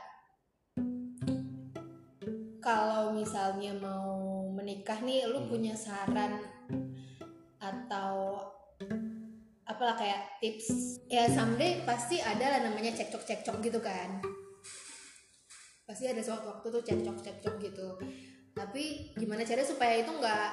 kalau 2.62 3.10
misalnya 3.14 3.74
mau 3.74 4.46
menikah 4.54 5.02
nih 5.02 5.26
lu 5.26 5.50
punya 5.50 5.74
saran 5.74 6.38
atau 7.58 8.38
apalah 9.66 9.98
kayak 9.98 10.38
tips? 10.38 10.98
Ya 11.10 11.26
someday 11.26 11.82
pasti 11.82 12.22
ada 12.22 12.58
lah 12.58 12.60
namanya 12.70 12.94
cekcok-cekcok 12.94 13.58
gitu 13.62 13.82
kan. 13.82 14.22
Pasti 15.82 16.06
ada 16.06 16.22
suatu 16.22 16.48
waktu 16.48 16.66
tuh 16.70 16.82
cekcok-cekcok 16.86 17.54
gitu. 17.58 17.88
Tapi 18.54 19.14
gimana 19.18 19.42
caranya 19.42 19.66
supaya 19.66 19.98
itu 19.98 20.12
nggak 20.14 20.48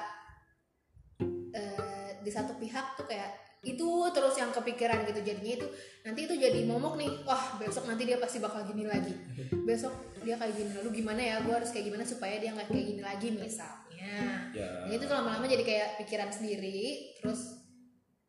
eh, 1.54 2.10
di 2.20 2.30
satu 2.30 2.58
pihak 2.58 2.98
tuh 2.98 3.06
kayak 3.06 3.49
itu 3.60 3.88
terus 4.16 4.40
yang 4.40 4.48
kepikiran 4.56 5.04
gitu 5.04 5.20
jadinya 5.20 5.52
itu 5.60 5.68
nanti 6.00 6.24
itu 6.24 6.32
jadi 6.32 6.64
momok 6.64 6.96
nih 6.96 7.12
wah 7.28 7.60
besok 7.60 7.84
nanti 7.84 8.08
dia 8.08 8.16
pasti 8.16 8.40
bakal 8.40 8.64
gini 8.64 8.88
lagi. 8.88 9.12
Besok 9.52 10.16
dia 10.24 10.40
kayak 10.40 10.56
gini 10.56 10.72
lalu 10.80 11.04
gimana 11.04 11.20
ya 11.20 11.36
gue 11.44 11.52
harus 11.52 11.68
kayak 11.68 11.92
gimana 11.92 12.04
supaya 12.04 12.40
dia 12.40 12.56
nggak 12.56 12.72
kayak 12.72 12.86
gini 12.88 13.02
lagi 13.04 13.28
misalnya. 13.36 14.48
Ya. 14.56 14.88
Nah, 14.88 14.92
itu 14.96 15.04
lama-lama 15.04 15.44
jadi 15.44 15.60
kayak 15.60 15.88
pikiran 16.00 16.32
sendiri 16.32 17.12
terus 17.20 17.60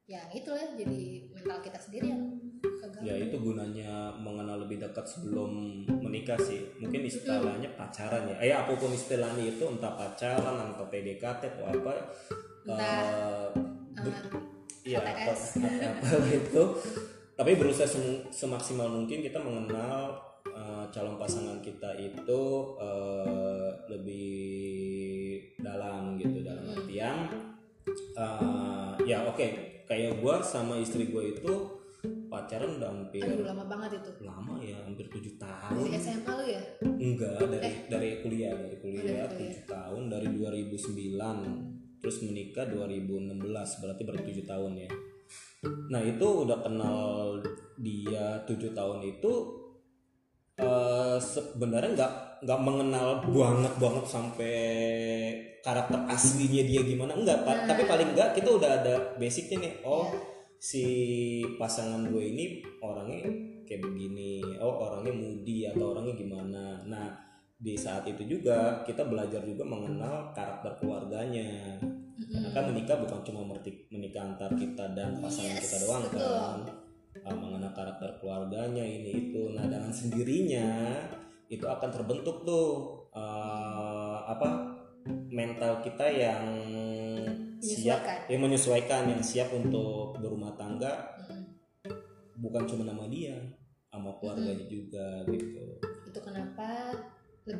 ya 0.04 0.20
itu 0.36 0.52
lah 0.52 0.76
jadi 0.76 1.02
mental 1.32 1.64
kita 1.64 1.80
sendiri 1.80 2.12
yang 2.12 2.24
keganggu. 2.60 3.08
Ya 3.08 3.16
itu 3.16 3.36
gunanya 3.40 4.12
mengenal 4.20 4.68
lebih 4.68 4.84
dekat 4.84 5.08
sebelum 5.08 5.88
menikah 5.88 6.36
sih. 6.44 6.76
Mungkin 6.84 7.08
istilahnya 7.08 7.72
pacaran 7.80 8.28
ya. 8.28 8.36
Eh 8.44 8.52
apa 8.52 8.76
pun 8.76 8.92
istilahnya 8.92 9.48
itu 9.48 9.64
entah 9.64 9.96
pacaran 9.96 10.76
entah 10.76 10.88
PDKT 10.92 11.56
atau 11.56 11.66
apa 11.72 11.94
Entah, 12.62 13.50
Amat. 13.98 14.51
Iya, 14.84 14.98
HTS. 15.00 15.42
apa, 15.58 15.70
apa 16.10 16.28
itu. 16.28 16.64
Tapi 17.34 17.52
berusaha 17.54 17.86
sem- 17.86 18.28
semaksimal 18.28 18.88
mungkin 18.88 19.20
kita 19.20 19.38
mengenal 19.38 20.14
eh, 20.44 20.86
calon 20.90 21.16
pasangan 21.16 21.58
kita 21.60 21.94
itu 21.96 22.42
eh, 22.78 23.70
lebih 23.88 24.42
dalam 25.56 26.18
gitu 26.18 26.42
dalam 26.42 26.64
Hmm. 26.64 26.76
artian 26.76 27.18
eh, 28.16 28.90
ya 29.04 29.22
oke 29.24 29.48
kayak 29.86 30.18
gue 30.18 30.36
sama 30.42 30.78
istri 30.78 31.08
gue 31.08 31.24
itu 31.32 31.54
pacaran 32.28 32.78
udah 32.78 32.90
hampir 32.90 33.22
aduh 33.22 33.44
lama 33.44 33.66
banget 33.68 34.00
itu 34.00 34.24
lama 34.24 34.56
ya 34.58 34.78
hampir 34.82 35.06
tujuh 35.08 35.36
dari 35.36 35.52
tahun 35.68 35.86
SMA 35.94 36.32
lu 36.32 36.46
ya 36.48 36.64
enggak 36.82 37.38
dari 37.44 37.72
dari 37.88 38.10
kuliah 38.20 38.54
dari 38.56 38.78
kuliah 38.78 39.04
Eh. 39.04 39.12
Oh, 39.20 39.30
dari 39.30 39.46
tujuh 39.46 39.64
tahun 39.68 40.02
dari 40.08 40.28
2009 40.32 41.81
terus 42.02 42.26
menikah 42.26 42.66
2016 42.68 43.38
berarti 43.54 44.02
baru 44.04 44.20
tujuh 44.26 44.46
tahun 44.46 44.74
ya 44.76 44.90
nah 45.94 46.02
itu 46.02 46.26
udah 46.26 46.58
kenal 46.66 47.38
dia 47.78 48.42
tujuh 48.50 48.74
tahun 48.74 49.06
itu 49.06 49.32
eh, 50.58 51.18
sebenarnya 51.22 51.92
nggak 51.94 52.14
nggak 52.42 52.62
mengenal 52.66 53.22
banget 53.30 53.74
banget 53.78 54.06
sampai 54.10 54.58
karakter 55.62 56.10
aslinya 56.10 56.66
dia 56.66 56.82
gimana 56.82 57.14
enggak 57.14 57.46
Pak. 57.46 57.54
Nah. 57.54 57.68
tapi 57.70 57.86
paling 57.86 58.18
enggak 58.18 58.34
kita 58.34 58.50
udah 58.50 58.70
ada 58.82 58.96
basicnya 59.22 59.62
nih 59.62 59.74
oh 59.86 60.10
Iya. 60.10 60.30
si 60.62 60.86
pasangan 61.58 62.06
gue 62.14 62.22
ini 62.22 62.46
orangnya 62.86 63.26
kayak 63.66 63.82
begini 63.82 64.46
oh 64.62 64.78
orangnya 64.90 65.10
moody 65.10 65.66
atau 65.66 65.98
orangnya 65.98 66.14
gimana 66.14 66.86
nah 66.86 67.10
di 67.62 67.78
saat 67.78 68.04
itu 68.10 68.26
juga 68.26 68.82
kita 68.82 69.06
belajar 69.06 69.46
juga 69.46 69.62
mengenal 69.62 70.34
karakter 70.34 70.82
keluarganya. 70.82 71.78
Karena 72.22 72.50
kan 72.54 72.64
menikah 72.70 72.98
bukan 73.02 73.22
cuma 73.22 73.42
menikah 73.90 74.22
antar 74.26 74.52
kita 74.54 74.94
dan 74.98 75.22
pasangan 75.22 75.58
Yes, 75.58 75.64
kita 75.70 75.78
doang 75.86 76.04
betul. 76.10 76.22
kan 76.22 76.60
Ah, 77.28 77.36
mengenal 77.36 77.76
karakter 77.76 78.24
keluarganya 78.24 78.88
ini 78.88 79.30
itu 79.30 79.52
nah 79.52 79.68
dengan 79.68 79.92
sendirinya 79.92 80.96
itu 81.52 81.68
akan 81.68 81.92
terbentuk 81.92 82.48
tuh 82.48 82.68
eh, 83.12 84.18
apa 84.32 84.48
mental 85.28 85.84
kita 85.84 86.08
yang 86.08 86.46
siap 87.60 88.32
yang 88.32 88.42
menyesuaikan 88.42 89.12
yang 89.12 89.20
siap 89.20 89.52
untuk 89.52 90.16
berumah 90.18 90.56
tangga. 90.56 91.20
Mm-mm. 91.28 91.52
bukan 92.42 92.64
cuma 92.66 92.88
nama 92.88 93.06
dia 93.12 93.38
sama 93.92 94.16
keluarganya 94.18 94.66
juga 94.66 95.22
gitu 95.30 95.62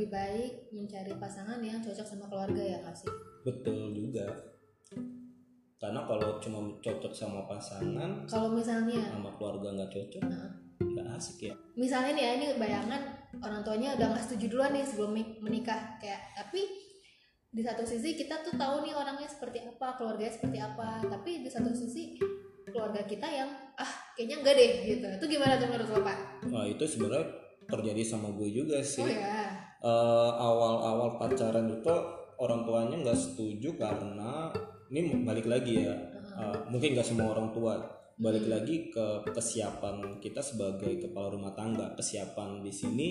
lebih 0.02 0.18
baik 0.18 0.54
mencari 0.74 1.14
pasangan 1.14 1.62
yang 1.62 1.78
cocok 1.78 2.02
sama 2.02 2.26
keluarga 2.26 2.58
ya 2.58 2.82
nggak 2.82 2.98
sih? 2.98 3.10
Betul 3.46 3.94
juga. 3.94 4.26
Karena 5.78 6.02
kalau 6.10 6.42
cuma 6.42 6.58
cocok 6.82 7.14
sama 7.14 7.46
pasangan 7.46 8.26
kalau 8.26 8.50
misalnya 8.50 9.14
sama 9.14 9.30
keluarga 9.38 9.78
nggak 9.78 9.94
cocok 9.94 10.26
Nah. 10.26 10.50
nggak 10.82 11.06
asik 11.22 11.38
ya. 11.46 11.54
Misalnya 11.78 12.18
nih 12.18 12.24
ya 12.26 12.32
ini 12.34 12.46
bayangan 12.58 13.02
orang 13.46 13.62
tuanya 13.62 13.94
udah 13.94 14.10
nggak 14.10 14.26
setuju 14.26 14.58
duluan 14.58 14.74
nih 14.74 14.82
sebelum 14.82 15.14
menikah. 15.14 16.02
Kayak 16.02 16.34
tapi 16.34 16.66
di 17.54 17.62
satu 17.62 17.86
sisi 17.86 18.18
kita 18.18 18.42
tuh 18.42 18.58
tahu 18.58 18.82
nih 18.82 18.98
orangnya 18.98 19.30
seperti 19.30 19.62
apa 19.62 20.02
keluarganya 20.02 20.34
seperti 20.34 20.58
apa. 20.58 21.06
Tapi 21.06 21.46
di 21.46 21.50
satu 21.54 21.70
sisi 21.70 22.18
keluarga 22.74 23.06
kita 23.06 23.30
yang 23.30 23.54
ah 23.78 23.92
kayaknya 24.18 24.42
enggak 24.42 24.58
deh 24.58 24.72
gitu. 24.98 25.06
Itu 25.22 25.26
gimana 25.30 25.62
tuh 25.62 25.70
menurut 25.70 25.94
lo 25.94 26.02
pak 26.02 26.18
nah 26.50 26.66
itu 26.66 26.84
sebenarnya 26.84 27.42
terjadi 27.72 28.04
sama 28.04 28.28
gue 28.36 28.50
juga 28.52 28.84
sih. 28.84 29.06
Oh 29.06 29.08
ya 29.08 29.41
Eh, 29.82 30.32
awal-awal 30.38 31.18
pacaran 31.18 31.66
itu 31.66 31.90
orang 32.38 32.62
tuanya 32.70 33.02
nggak 33.02 33.18
setuju 33.18 33.82
karena 33.82 34.54
ini 34.94 35.26
balik 35.26 35.50
lagi 35.50 35.90
ya 35.90 35.98
eh, 36.38 36.58
mungkin 36.70 36.94
nggak 36.94 37.10
semua 37.10 37.34
orang 37.34 37.50
tua 37.50 37.82
balik 38.14 38.46
lagi 38.46 38.94
ke 38.94 39.26
kesiapan 39.34 40.22
kita 40.22 40.38
sebagai 40.38 41.02
kepala 41.02 41.34
rumah 41.34 41.58
tangga 41.58 41.98
kesiapan 41.98 42.62
di 42.62 42.70
sini 42.70 43.08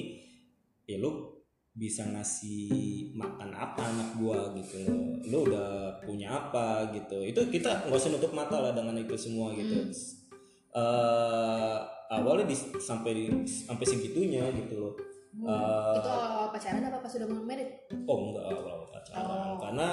ya 0.87 1.03
lu 1.03 1.43
bisa 1.75 2.07
ngasih 2.07 2.71
makan 3.19 3.51
apa 3.51 3.91
anak 3.91 4.15
gua 4.23 4.55
gitu 4.55 4.87
loh 4.87 5.19
lu 5.27 5.39
udah 5.51 5.99
punya 6.07 6.39
apa 6.39 6.95
gitu. 6.95 7.19
Itu 7.27 7.51
kita 7.51 7.91
nggak 7.91 7.99
usah 7.99 8.15
nutup 8.15 8.31
mata 8.31 8.63
lah 8.63 8.71
dengan 8.71 8.95
itu 8.95 9.19
semua 9.19 9.51
gitu. 9.59 9.91
Eh, 10.71 11.79
awalnya 12.15 12.47
di, 12.47 12.55
sampai 12.79 13.43
sampai 13.43 13.87
segitunya 13.87 14.47
gitu 14.55 14.79
loh 14.79 15.10
Hmm. 15.31 15.95
itu 15.95 16.11
awal 16.11 16.51
pacaran 16.51 16.83
apa 16.83 16.99
pas 16.99 17.07
sudah 17.09 17.25
mau 17.25 17.39
merit 17.41 17.71
oh 18.05 18.19
enggak 18.27 18.45
awal 18.51 18.83
pacaran 18.87 19.23
Oh. 19.23 19.57
karena 19.57 19.89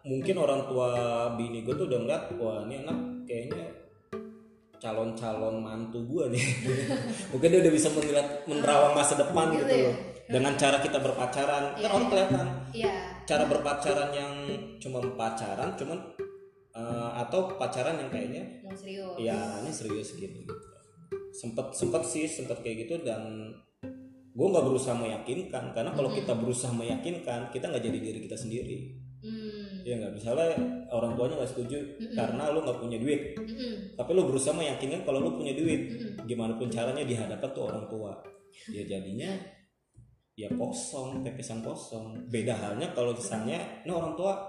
mungkin 0.00 0.34
orang 0.36 0.62
tua 0.66 0.90
bini 1.34 1.62
gue 1.62 1.72
tuh 1.72 1.86
udah 1.86 1.98
ngeliat 2.00 2.24
wah 2.36 2.64
ini 2.64 2.82
anak 2.82 2.98
kayaknya 3.22 3.66
calon-calon 4.76 5.60
mantu 5.60 6.00
gue 6.02 6.24
nih 6.32 6.44
mungkin 7.30 7.48
dia 7.50 7.60
udah 7.60 7.72
bisa 7.72 7.88
melihat 7.92 8.26
menerawang 8.44 8.96
masa 8.96 9.14
depan 9.14 9.52
Gitu 9.52 9.60
gitu 9.62 9.74
ya? 9.76 9.84
loh 9.86 9.96
dengan 10.30 10.52
cara 10.54 10.78
kita 10.78 10.98
berpacaran 10.98 11.64
kan 11.68 11.76
Iya. 11.76 11.86
orang 11.86 12.06
kelihatan 12.08 12.46
iya 12.72 12.94
cara 13.22 13.44
berpacaran 13.44 14.10
yang 14.10 14.32
cuma 14.78 14.98
pacaran 15.14 15.70
cuman 15.76 15.98
eh, 16.72 17.10
atau 17.18 17.40
pacaran 17.54 17.94
yang 17.94 18.08
kayaknya 18.08 18.42
mau 18.62 18.72
serius 18.72 19.14
ya 19.18 19.38
ini 19.60 19.70
serius 19.70 20.08
gitu 20.14 20.38
gitu 20.40 20.54
sempet 21.30 21.70
sempet 21.70 22.02
sih 22.02 22.24
sempet 22.24 22.58
kayak 22.58 22.86
gitu 22.86 23.02
dan 23.02 23.52
gue 24.40 24.48
nggak 24.48 24.66
berusaha 24.72 24.96
meyakinkan 24.96 25.76
karena 25.76 25.92
kalau 25.92 26.08
kita 26.08 26.32
berusaha 26.32 26.72
meyakinkan 26.72 27.52
kita 27.52 27.68
nggak 27.68 27.84
jadi 27.84 27.98
diri 28.00 28.18
kita 28.24 28.40
sendiri. 28.40 28.78
Hmm. 29.20 29.84
ya 29.84 30.00
nggak? 30.00 30.16
Misalnya 30.16 30.56
orang 30.88 31.12
tuanya 31.12 31.44
nggak 31.44 31.52
setuju 31.52 31.76
karena 32.16 32.48
lu 32.48 32.64
nggak 32.64 32.80
punya 32.80 32.96
duit. 32.96 33.36
Mm-mm. 33.36 34.00
tapi 34.00 34.16
lu 34.16 34.24
berusaha 34.24 34.56
meyakinkan 34.56 35.04
kalau 35.04 35.20
lu 35.20 35.36
punya 35.36 35.52
duit. 35.52 35.92
Mm-mm. 35.92 36.24
gimana 36.24 36.56
pun 36.56 36.72
caranya 36.72 37.04
di 37.04 37.12
hadapan 37.12 37.48
tuh 37.52 37.68
orang 37.68 37.84
tua. 37.92 38.16
Ya 38.72 38.80
jadinya 38.88 39.28
ya 40.32 40.48
kosong 40.56 41.20
pepesan 41.20 41.60
kosong. 41.60 42.24
Beda 42.32 42.56
halnya 42.56 42.96
kalau 42.96 43.12
misalnya 43.12 43.60
ini 43.84 43.92
orang 43.92 44.16
tua 44.16 44.40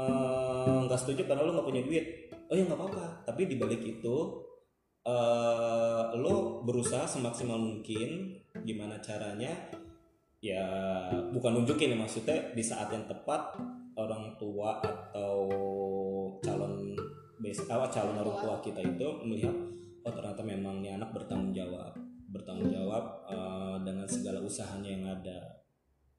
eh, 0.00 0.80
nggak 0.88 0.96
setuju 0.96 1.28
karena 1.28 1.44
lu 1.44 1.52
nggak 1.60 1.68
punya 1.68 1.84
duit. 1.84 2.32
Oh 2.48 2.56
ya 2.56 2.64
nggak 2.64 2.80
apa-apa. 2.80 3.28
Tapi 3.28 3.52
di 3.52 3.60
balik 3.60 3.84
itu 3.84 4.16
eh 5.06 6.02
lo 6.18 6.66
berusaha 6.66 7.06
semaksimal 7.06 7.58
mungkin 7.58 8.42
gimana 8.66 8.98
caranya? 8.98 9.54
Ya 10.42 10.66
bukan 11.32 11.62
nunjukin 11.62 11.94
ya 11.94 11.98
maksudnya 11.98 12.52
di 12.52 12.62
saat 12.62 12.92
yang 12.92 13.06
tepat 13.06 13.56
orang 13.96 14.36
tua 14.36 14.82
atau 14.82 15.48
calon 16.44 16.92
bes 17.40 17.62
apa 17.70 17.88
calon 17.88 18.20
orang 18.20 18.36
tua 18.42 18.54
kita 18.60 18.84
itu 18.84 19.08
melihat 19.24 19.54
oh 20.04 20.12
ternyata 20.12 20.44
memang 20.44 20.84
nih 20.84 20.98
anak 20.98 21.10
bertanggung 21.16 21.56
jawab 21.56 21.96
bertanggung 22.28 22.68
jawab 22.68 23.24
eh, 23.32 23.76
dengan 23.86 24.04
segala 24.04 24.44
usahanya 24.44 24.90
yang 24.92 25.06
ada. 25.08 25.40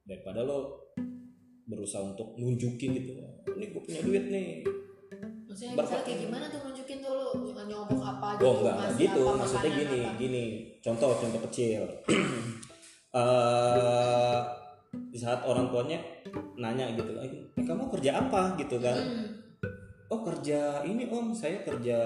Daripada 0.02 0.40
lo 0.42 0.90
berusaha 1.68 2.00
untuk 2.00 2.32
nunjukin 2.40 2.96
gitu 2.96 3.12
ini 3.52 3.68
gue 3.68 3.82
punya 3.84 4.00
duit 4.00 4.24
nih 4.32 4.64
maksudnya 5.48 5.72
misalnya 5.80 6.04
kayak 6.04 6.20
gimana 6.28 6.44
tuh 6.52 6.60
nunjukin 6.68 6.98
tuh 7.00 7.12
lu 7.16 7.28
nyomok 7.56 8.02
apa 8.04 8.28
gitu 8.36 8.44
Oh 8.44 8.54
enggak, 8.60 8.74
enggak 8.76 8.92
gitu. 9.00 9.22
apa, 9.24 9.32
Maksudnya 9.40 9.70
gini, 9.72 10.00
apa. 10.04 10.16
gini. 10.20 10.44
Contoh, 10.84 11.10
contoh 11.16 11.40
kecil. 11.48 11.82
eh 13.18 14.38
di 15.08 15.18
saat 15.20 15.40
orang 15.44 15.68
tuanya 15.68 16.00
nanya 16.56 16.92
gitu, 16.96 17.12
"Eh, 17.20 17.32
kamu 17.64 17.88
kerja 17.92 18.10
apa 18.24 18.56
gitu 18.56 18.76
kan? 18.80 18.96
Hmm. 18.96 19.28
Oh 20.08 20.24
kerja 20.24 20.80
ini 20.88 21.04
om, 21.12 21.32
saya 21.36 21.60
kerja 21.60 21.98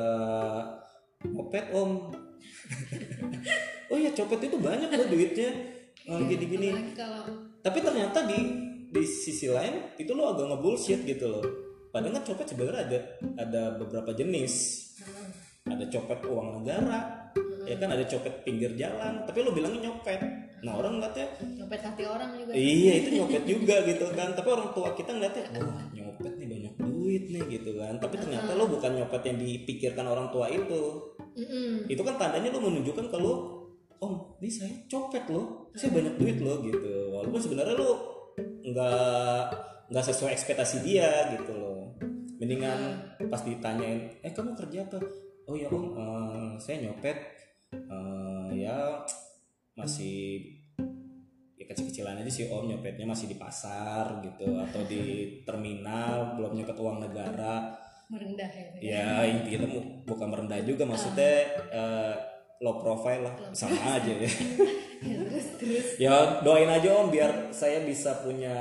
copet 1.22 1.70
om. 1.70 2.10
oh 3.90 3.98
ya 3.98 4.10
copet 4.10 4.50
itu 4.50 4.58
banyak 4.58 4.90
loh 4.90 5.06
duitnya. 5.06 5.50
Oh, 6.10 6.18
gini-gini. 6.18 6.74
kalau 6.98 7.22
Tapi 7.62 7.78
ternyata 7.78 8.26
di 8.26 8.38
di 8.90 9.02
sisi 9.06 9.46
lain 9.46 9.94
itu 9.94 10.10
lo 10.12 10.34
agak 10.34 10.50
ngebullshit 10.50 11.06
gitu 11.06 11.30
loh. 11.30 11.61
Padahal 11.92 12.16
kan 12.18 12.24
copet 12.24 12.46
sebenarnya 12.48 12.82
ada 12.88 12.98
ada 13.36 13.62
beberapa 13.76 14.10
jenis. 14.16 14.54
Hmm. 15.02 15.30
ada 15.62 15.86
copet 15.86 16.26
uang 16.26 16.58
negara 16.58 17.22
ya 17.62 17.78
kan 17.78 17.94
ada 17.94 18.04
copet 18.06 18.42
pinggir 18.42 18.74
jalan 18.74 19.22
tapi 19.22 19.46
lu 19.46 19.54
bilangnya 19.54 19.90
nyopet. 19.90 20.20
Nah 20.62 20.78
orang 20.78 20.98
ngeliatnya 20.98 21.26
nyopet 21.58 21.80
hati 21.82 22.02
orang 22.06 22.30
juga. 22.38 22.50
Iya 22.54 22.92
itu 23.02 23.08
nyopet 23.18 23.42
juga 23.46 23.76
gitu 23.86 24.06
kan. 24.14 24.34
Tapi 24.34 24.48
orang 24.50 24.70
tua 24.74 24.88
kita 24.98 25.10
ngeliatnya 25.14 25.44
wah 25.62 25.82
nyopet 25.94 26.32
nih 26.38 26.48
banyak 26.50 26.74
duit 26.82 27.24
nih 27.30 27.42
gitu 27.58 27.70
kan. 27.78 27.94
Tapi 28.02 28.14
ternyata 28.18 28.50
lo 28.58 28.64
bukan 28.66 28.90
nyopet 28.98 29.22
yang 29.26 29.38
dipikirkan 29.38 30.06
orang 30.06 30.28
tua 30.34 30.46
itu. 30.50 31.14
Mm-mm. 31.32 31.88
itu 31.88 32.02
kan 32.04 32.20
tandanya 32.20 32.52
lo 32.52 32.60
menunjukkan 32.60 33.08
kalau 33.08 33.64
om 34.04 34.36
ini 34.42 34.50
saya 34.52 34.74
copet 34.90 35.24
loh. 35.30 35.70
Saya 35.78 35.94
banyak 35.94 36.18
duit 36.18 36.38
loh 36.42 36.60
gitu. 36.66 37.14
Walaupun 37.14 37.40
sebenarnya 37.40 37.78
lo 37.78 37.90
nggak 38.38 39.46
nggak 39.92 40.04
sesuai 40.08 40.32
ekspektasi 40.34 40.84
dia 40.84 41.36
gitu 41.36 41.52
loh 41.52 41.71
mendingan 42.52 42.80
pas 43.26 43.40
ditanyain 43.40 44.00
eh 44.20 44.30
kamu 44.30 44.52
kerja 44.52 44.84
apa? 44.84 45.00
Oh 45.44 45.56
ya 45.56 45.66
om 45.68 45.84
eh, 45.96 46.50
saya 46.60 46.84
nyopet 46.84 47.16
Eh, 47.72 48.68
ya 48.68 49.00
masih 49.72 50.44
ya 51.56 51.64
kecil-kecilan 51.64 52.20
aja 52.20 52.28
sih 52.28 52.52
om 52.52 52.68
nyopetnya 52.68 53.08
masih 53.08 53.32
di 53.32 53.36
pasar 53.40 54.20
gitu 54.20 54.60
atau 54.60 54.84
di 54.84 55.00
terminal 55.48 56.36
belum 56.36 56.60
nyopet 56.60 56.76
uang 56.76 57.00
negara. 57.00 57.72
Merendah 58.12 58.44
ya 58.52 58.76
ya? 58.76 59.24
Intinya 59.24 59.64
mu- 59.72 60.04
bukan 60.04 60.28
merendah 60.28 60.60
juga 60.68 60.84
maksudnya 60.84 61.48
eh, 61.72 62.14
low 62.60 62.76
profile 62.76 63.24
lah 63.24 63.34
sama 63.56 63.96
aja 63.96 64.12
ya. 64.20 64.28
Ya, 65.02 65.18
terus 65.18 65.46
terus. 65.58 65.86
Ya 65.98 66.14
doain 66.46 66.70
aja 66.70 66.94
om 66.94 67.10
biar 67.10 67.50
saya 67.50 67.82
bisa 67.82 68.22
punya 68.22 68.54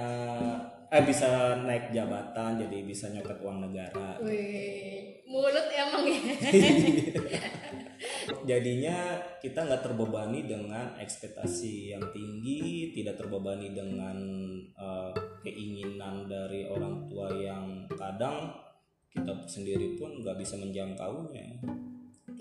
eh 0.92 1.04
bisa 1.08 1.56
naik 1.64 1.96
jabatan 1.96 2.60
jadi 2.60 2.84
bisa 2.84 3.08
nyopet 3.16 3.40
uang 3.40 3.64
negara. 3.64 4.20
Wih 4.20 5.24
mulut 5.24 5.68
emang 5.72 6.04
ya? 6.04 6.20
Jadinya 8.50 9.16
kita 9.40 9.64
nggak 9.64 9.88
terbebani 9.88 10.44
dengan 10.44 10.92
ekspektasi 11.00 11.96
yang 11.96 12.04
tinggi 12.12 12.92
tidak 12.92 13.16
terbebani 13.16 13.72
dengan 13.72 14.18
eh, 14.76 15.12
keinginan 15.48 16.28
dari 16.28 16.68
orang 16.68 17.08
tua 17.08 17.32
yang 17.40 17.88
kadang 17.96 18.52
kita 19.12 19.32
sendiri 19.48 19.96
pun 19.96 20.20
nggak 20.20 20.40
bisa 20.40 20.60
menjangkaunya 20.60 21.60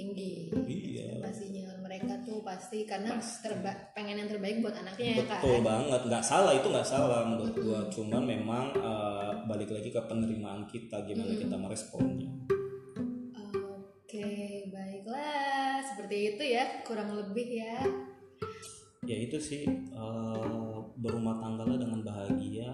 tinggi. 0.00 0.48
Iya. 0.56 1.20
Pastinya 1.20 1.68
mereka 1.84 2.16
tuh 2.24 2.40
pasti 2.40 2.88
karena 2.88 3.20
terba 3.44 3.72
pengen 3.92 4.24
yang 4.24 4.28
terbaik 4.32 4.64
buat 4.64 4.72
anaknya 4.72 5.20
ya 5.20 5.24
kan 5.28 5.40
betul 5.44 5.60
banget. 5.60 6.00
Nggak 6.08 6.24
salah 6.24 6.52
itu 6.56 6.66
nggak 6.72 6.88
salah 6.88 7.20
menurut 7.28 7.54
gua. 7.60 7.80
Cuman 7.92 8.22
memang 8.24 8.64
eh, 8.72 9.32
balik 9.44 9.68
lagi 9.68 9.92
ke 9.92 10.00
penerimaan 10.08 10.64
kita 10.64 11.04
gimana 11.04 11.36
kita 11.36 11.56
meresponnya. 11.60 12.32
Oke 13.44 14.30
baiklah. 14.72 15.84
Seperti 15.84 16.16
itu 16.36 16.42
ya 16.56 16.64
kurang 16.88 17.12
lebih 17.12 17.60
ya. 17.60 17.84
Ya 19.04 19.16
itu 19.20 19.36
sih 19.36 19.68
eh, 19.68 20.76
berumah 20.96 21.36
tanggalah 21.36 21.76
dengan 21.76 22.00
bahagia 22.00 22.72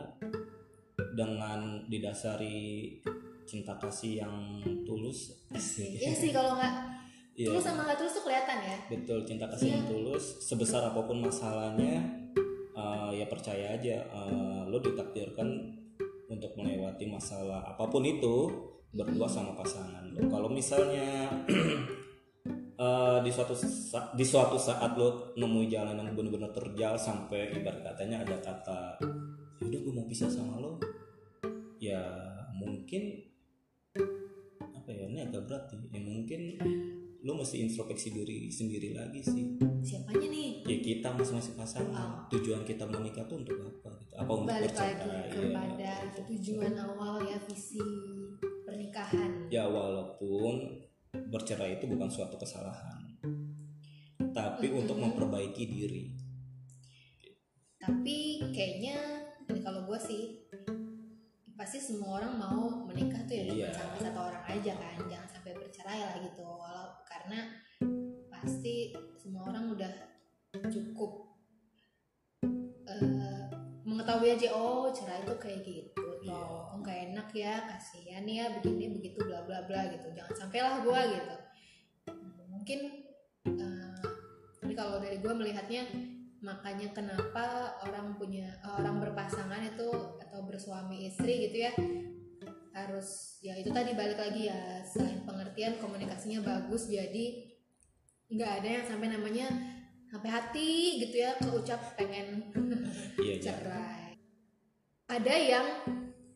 dengan 1.16 1.82
didasari 1.88 3.00
cinta 3.46 3.78
kasih 3.80 4.26
yang 4.26 4.36
tulus. 4.84 5.48
Iya 5.54 6.12
sih 6.12 6.34
kalau 6.34 6.58
nggak 6.58 7.05
Iya, 7.37 7.53
tulus 7.53 7.64
sama 7.68 7.85
nggak 7.85 7.99
tulus 8.01 8.12
tuh 8.16 8.25
kelihatan 8.25 8.59
ya? 8.64 8.77
Betul 8.88 9.18
cinta 9.29 9.44
kasih 9.53 9.68
yang 9.77 9.85
tulus 9.85 10.40
sebesar 10.40 10.88
apa 10.88 11.05
pun 11.05 11.20
masalahnya 11.20 12.01
eh, 12.72 13.11
ya 13.12 13.29
percaya 13.29 13.77
aja 13.77 13.96
eh, 14.09 14.61
lo 14.64 14.81
ditakdirkan 14.81 15.44
untuk 16.33 16.57
melewati 16.57 17.05
masalah 17.05 17.61
apa 17.68 17.85
pun 17.92 18.01
itu 18.09 18.49
berdua 18.88 19.29
sama 19.29 19.53
pasangan. 19.53 20.16
Lo 20.16 20.33
kalau 20.33 20.49
misalnya 20.49 21.29
eh, 22.81 23.18
di 23.20 23.29
suatu 23.29 23.53
sa- 23.53 24.16
di 24.16 24.25
suatu 24.25 24.57
saat 24.57 24.96
lo 24.96 25.37
nemu 25.37 25.68
jalan 25.68 25.92
yang 25.92 26.16
benar-benar 26.16 26.57
terjal 26.57 26.96
sampai 26.96 27.53
ibarat 27.53 27.85
katanya 27.85 28.25
ada 28.25 28.40
kata 28.40 28.96
udah 29.61 29.79
gue 29.85 29.92
mau 29.92 30.09
pisah 30.09 30.33
sama 30.33 30.57
lo. 30.57 30.81
Ya 31.77 32.01
mungkin 32.57 33.29
apa 34.72 34.88
ya 34.88 35.05
ini 35.05 35.20
agak 35.20 35.44
berat 35.44 35.64
nih 35.77 35.92
ya 35.92 36.01
mungkin 36.01 36.40
lo 37.26 37.34
mesti 37.34 37.58
introspeksi 37.58 38.14
diri 38.14 38.46
sendiri 38.46 38.94
lagi 38.94 39.18
sih. 39.18 39.58
Siapanya 39.82 40.30
nih? 40.30 40.62
Ya 40.62 40.78
kita 40.78 41.10
masing-masing 41.10 41.58
pasangan. 41.58 42.30
Tujuan 42.30 42.62
kita 42.62 42.86
menikah 42.86 43.26
tuh 43.26 43.42
untuk 43.42 43.58
apa 43.66 43.90
gitu? 43.98 44.14
Apa 44.14 44.30
untuk 44.30 44.54
balik 44.54 44.70
lagi 44.70 44.94
bercerai 44.94 45.26
kepada 45.34 45.74
ya, 45.82 46.22
tujuan 46.22 46.74
awal 46.78 47.18
ya 47.26 47.38
visi 47.50 47.82
pernikahan. 48.62 49.50
Ya 49.50 49.66
walaupun 49.66 50.86
bercerai 51.10 51.82
itu 51.82 51.90
bukan 51.90 52.06
suatu 52.06 52.38
kesalahan. 52.38 53.18
Tapi 54.30 54.66
untuk 54.70 54.94
memperbaiki 54.94 55.64
diri. 55.66 56.14
Tapi 57.82 58.38
kayaknya 58.54 59.26
ini 59.50 59.60
kalau 59.66 59.82
gue 59.82 59.98
sih 59.98 60.46
pasti 61.58 61.82
semua 61.82 62.22
orang 62.22 62.38
mau 62.38 62.86
menikah 62.86 63.18
tuh 63.26 63.34
ya 63.34 63.44
Iya. 63.50 63.68
sama 63.74 63.98
satu 63.98 64.20
orang 64.30 64.44
aja 64.46 64.72
kan. 64.78 64.94
Jangan 65.10 65.28
sampai 65.34 65.52
bercerai 65.58 65.98
lah 66.06 66.14
gitu. 66.22 66.46
Walau 66.46 66.95
karena 67.26 67.42
pasti 68.30 68.94
semua 69.18 69.50
orang 69.50 69.74
udah 69.74 69.90
cukup 70.70 71.34
eh, 72.86 73.50
mengetahui 73.82 74.38
aja 74.38 74.54
oh 74.54 74.94
cerai 74.94 75.26
itu 75.26 75.34
kayak 75.34 75.60
gitu. 75.66 76.06
Iya. 76.22 76.38
toh 76.38 76.70
oh 76.70 76.78
nggak 76.86 76.98
enak 77.10 77.28
ya 77.34 77.66
kasihan 77.66 78.22
ya 78.22 78.54
begini 78.54 78.94
begitu 78.94 79.26
bla 79.26 79.42
bla 79.42 79.66
bla 79.66 79.90
gitu. 79.90 80.06
Jangan 80.14 80.38
sampailah 80.38 80.86
gue 80.86 81.00
gitu. 81.18 81.36
Mungkin 82.46 82.80
eh, 83.58 84.70
kalau 84.78 85.02
dari 85.02 85.18
gue 85.18 85.32
melihatnya 85.34 85.82
makanya 86.46 86.94
kenapa 86.94 87.74
orang 87.82 88.14
punya 88.14 88.54
orang 88.70 89.02
berpasangan 89.02 89.66
itu 89.66 89.90
atau 90.22 90.46
bersuami 90.46 91.10
istri 91.10 91.50
gitu 91.50 91.66
ya 91.66 91.74
harus 92.76 93.40
ya 93.40 93.56
itu 93.56 93.72
tadi 93.72 93.96
balik 93.96 94.20
lagi 94.20 94.52
ya 94.52 94.84
selain 94.84 95.24
pengertian 95.24 95.80
komunikasinya 95.80 96.44
bagus 96.44 96.92
jadi 96.92 97.56
nggak 98.28 98.52
ada 98.60 98.68
yang 98.68 98.84
sampai 98.84 99.08
namanya 99.08 99.48
sampai 100.12 100.28
hati 100.28 101.00
gitu 101.00 101.16
ya 101.24 101.32
keucap 101.40 101.80
pengen 101.96 102.52
iya 103.24 103.34
iya. 103.36 103.42
cerai. 103.42 104.04
Ada 105.06 105.34
yang 105.34 105.66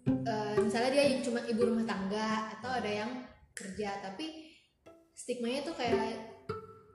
eh, 0.07 0.57
misalnya 0.65 0.91
dia 0.97 1.05
yang 1.13 1.23
cuma 1.27 1.41
ibu 1.45 1.61
rumah 1.61 1.85
tangga 1.85 2.57
atau 2.57 2.71
ada 2.73 2.89
yang 2.89 3.11
kerja 3.53 4.01
tapi 4.01 4.57
stigmanya 5.13 5.67
tuh 5.69 5.77
kayak 5.77 6.41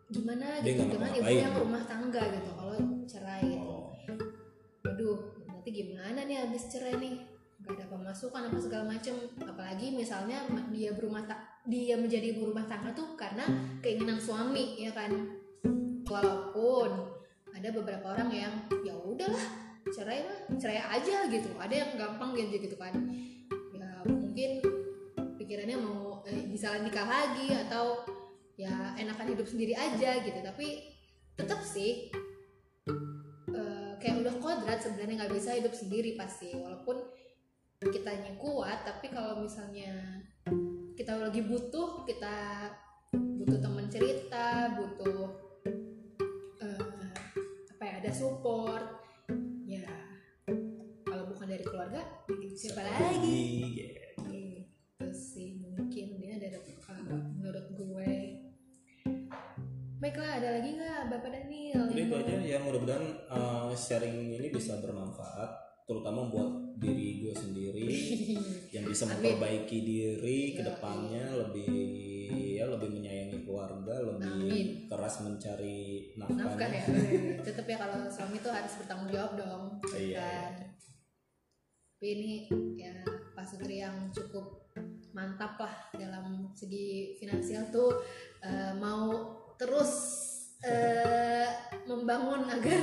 gimana 0.09 0.63
Dia 0.65 0.73
gitu 0.73 0.97
dengan 0.97 1.11
ibu 1.13 1.31
yang 1.31 1.53
rumah 1.53 1.83
tangga 1.85 2.23
gitu 2.33 2.51
kalau 2.57 2.77
cerai 3.05 3.43
gitu. 3.45 3.61
Oh. 3.61 3.93
Waduh 4.81 5.19
nanti 5.45 5.69
gimana 5.69 6.25
nih 6.25 6.37
habis 6.45 6.65
cerai 6.71 6.97
nih 6.97 7.34
gak 7.65 7.81
ada 7.81 7.85
pemasukan 7.89 8.41
apa 8.53 8.59
segala 8.61 8.83
macem. 8.85 9.17
Apalagi 9.41 9.97
misalnya 9.97 10.45
dia 10.69 10.93
berumah 10.93 11.25
ta- 11.25 11.41
dia 11.65 11.97
menjadi 11.97 12.37
ibu 12.37 12.53
rumah 12.53 12.69
tangga 12.69 12.93
tuh 12.93 13.17
karena 13.17 13.41
keinginan 13.81 14.21
suami 14.21 14.77
ya 14.77 14.93
kan? 14.93 15.09
Walaupun 16.05 16.89
ada 17.49 17.69
beberapa 17.73 18.13
orang 18.13 18.29
yang 18.29 18.53
ya 18.85 18.93
udahlah 18.93 19.41
cerai 19.89 20.21
mah 20.29 20.39
cerai 20.61 20.77
aja 20.77 21.25
gitu. 21.25 21.49
Ada 21.57 21.73
yang 21.73 21.91
gampang 21.97 22.37
gitu 22.37 22.69
gitu 22.69 22.77
kan. 22.77 22.93
Ya 23.73 23.89
mungkin 24.05 24.61
pikirannya 25.41 25.77
mau 25.81 26.21
eh, 26.29 26.45
bisa 26.45 26.77
nikah 26.85 27.09
lagi 27.09 27.49
atau 27.65 28.05
ya 28.55 28.93
enakan 29.01 29.33
hidup 29.33 29.49
sendiri 29.49 29.73
aja 29.73 30.21
gitu. 30.21 30.37
Tapi 30.45 30.93
tetap 31.33 31.65
sih 31.65 32.13
eh, 33.49 33.91
kayak 33.97 34.21
udah 34.21 34.35
kodrat 34.37 34.77
sebenarnya 34.85 35.25
nggak 35.25 35.33
bisa 35.33 35.57
hidup 35.57 35.73
sendiri 35.73 36.13
pasti. 36.13 36.53
Walaupun 36.53 37.24
kitanya 37.89 38.33
kuat 38.41 38.85
tapi 38.85 39.09
kalau 39.13 39.41
misalnya 39.41 40.21
kita 40.95 41.17
lagi 41.19 41.41
butuh 41.45 42.05
kita 42.07 42.69
butuh 43.13 43.59
teman 43.61 43.85
cerita 43.91 44.73
butuh 44.73 45.29
eh, 46.61 47.13
apa 47.75 47.83
ya 47.83 47.93
ada 48.01 48.11
support 48.11 49.05
ya 49.69 49.85
kalau 51.05 51.29
bukan 51.29 51.45
dari 51.45 51.65
keluarga 51.65 52.01
siapa 52.55 52.87
lagi? 52.87 53.75
gitu. 53.75 54.31
itu 54.31 55.07
sih 55.11 55.59
mungkin 55.59 56.15
dia 56.23 56.39
dari 56.39 56.55
uh, 56.55 57.23
menurut 57.35 57.67
gue. 57.75 58.15
Baiklah 59.99 60.39
ada 60.39 60.49
lagi 60.59 60.69
nggak 60.79 61.01
bapak 61.11 61.29
Daniel? 61.35 61.83
Jadi 61.91 61.99
yang 61.99 62.07
itu 62.07 62.15
aja. 62.15 62.35
Ya 62.47 62.57
mudah-mudahan 62.63 63.05
uh, 63.27 63.75
sharing 63.75 64.39
ini 64.39 64.47
bisa 64.47 64.79
bermanfaat 64.79 65.64
terutama 65.85 66.27
buat 66.27 66.49
diri 66.75 67.21
gue 67.23 67.33
sendiri 67.33 67.87
yang 68.75 68.85
bisa 68.89 69.05
memperbaiki 69.07 69.77
diri 69.79 70.57
ke 70.57 70.61
Ya, 70.65 70.73
depannya 70.73 71.23
lebih 71.45 71.71
ya 72.57 72.65
lebih 72.65 72.89
menyayangi 72.89 73.45
keluarga 73.45 73.93
lebih 74.01 74.49
Amin. 74.49 74.67
keras 74.89 75.21
mencari 75.21 76.09
nafkah 76.17 76.35
nafkahnya 76.57 76.81
ya. 76.81 77.37
Tetap 77.45 77.65
ya 77.69 77.77
kalau 77.77 78.09
suami 78.09 78.41
tuh 78.41 78.49
harus 78.49 78.73
bertanggung 78.81 79.11
jawab 79.13 79.31
dong 79.37 79.63
Iya, 79.93 80.19
kan. 80.19 80.53
Tapi 81.95 82.07
ini 82.11 82.33
ya 82.75 82.95
Pak 83.37 83.45
Sutri 83.45 83.79
yang 83.79 84.09
cukup 84.09 84.67
mantap 85.15 85.55
lah 85.55 85.75
dalam 85.95 86.51
segi 86.51 87.15
finansial 87.15 87.71
tuh 87.71 88.03
eh, 88.43 88.73
mau 88.75 89.13
terus 89.55 89.91
eh, 90.65 91.47
membangun 91.85 92.49
agar 92.49 92.79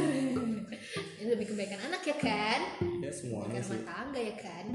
ini 1.18 1.27
lebih 1.27 1.55
kebaikan 1.55 1.90
anak 1.90 2.03
ya 2.07 2.16
kan? 2.18 2.61
Ya 3.03 3.11
semuanya 3.11 3.61
sih 3.62 3.79
rumah 3.79 3.87
tangga 3.87 4.21
ya 4.21 4.35
kan? 4.38 4.66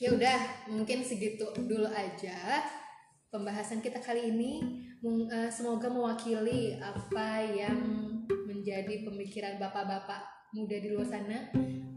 Ya 0.00 0.08
udah 0.16 0.38
mungkin 0.72 1.04
segitu 1.04 1.44
dulu 1.66 1.86
aja 1.90 2.64
pembahasan 3.30 3.82
kita 3.82 3.98
kali 4.02 4.30
ini. 4.30 4.52
Eh, 5.00 5.50
semoga 5.50 5.88
mewakili 5.88 6.76
apa 6.76 7.40
yang 7.46 7.78
menjadi 8.44 9.06
pemikiran 9.06 9.56
bapak-bapak 9.56 10.52
muda 10.52 10.76
di 10.76 10.88
luar 10.92 11.08
sana. 11.08 11.48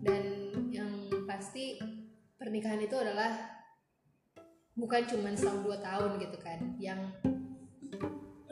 Dan 0.03 0.23
yang 0.71 0.91
pasti 1.27 1.79
pernikahan 2.35 2.83
itu 2.83 2.95
adalah 2.95 3.33
bukan 4.73 5.03
cuma 5.07 5.31
setahun 5.35 5.61
dua 5.63 5.77
tahun 5.79 6.21
gitu 6.21 6.37
kan. 6.39 6.59
Yang 6.79 7.32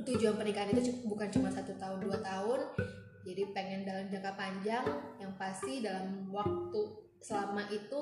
tujuan 0.06 0.36
pernikahan 0.38 0.74
itu 0.74 1.06
bukan 1.06 1.30
cuma 1.30 1.50
satu 1.52 1.74
tahun 1.78 2.02
dua 2.02 2.18
tahun. 2.22 2.60
Jadi 3.22 3.54
pengen 3.54 3.86
dalam 3.86 4.10
jangka 4.10 4.34
panjang 4.34 4.86
yang 5.22 5.34
pasti 5.38 5.86
dalam 5.86 6.26
waktu 6.34 6.82
selama 7.22 7.70
itu 7.70 8.02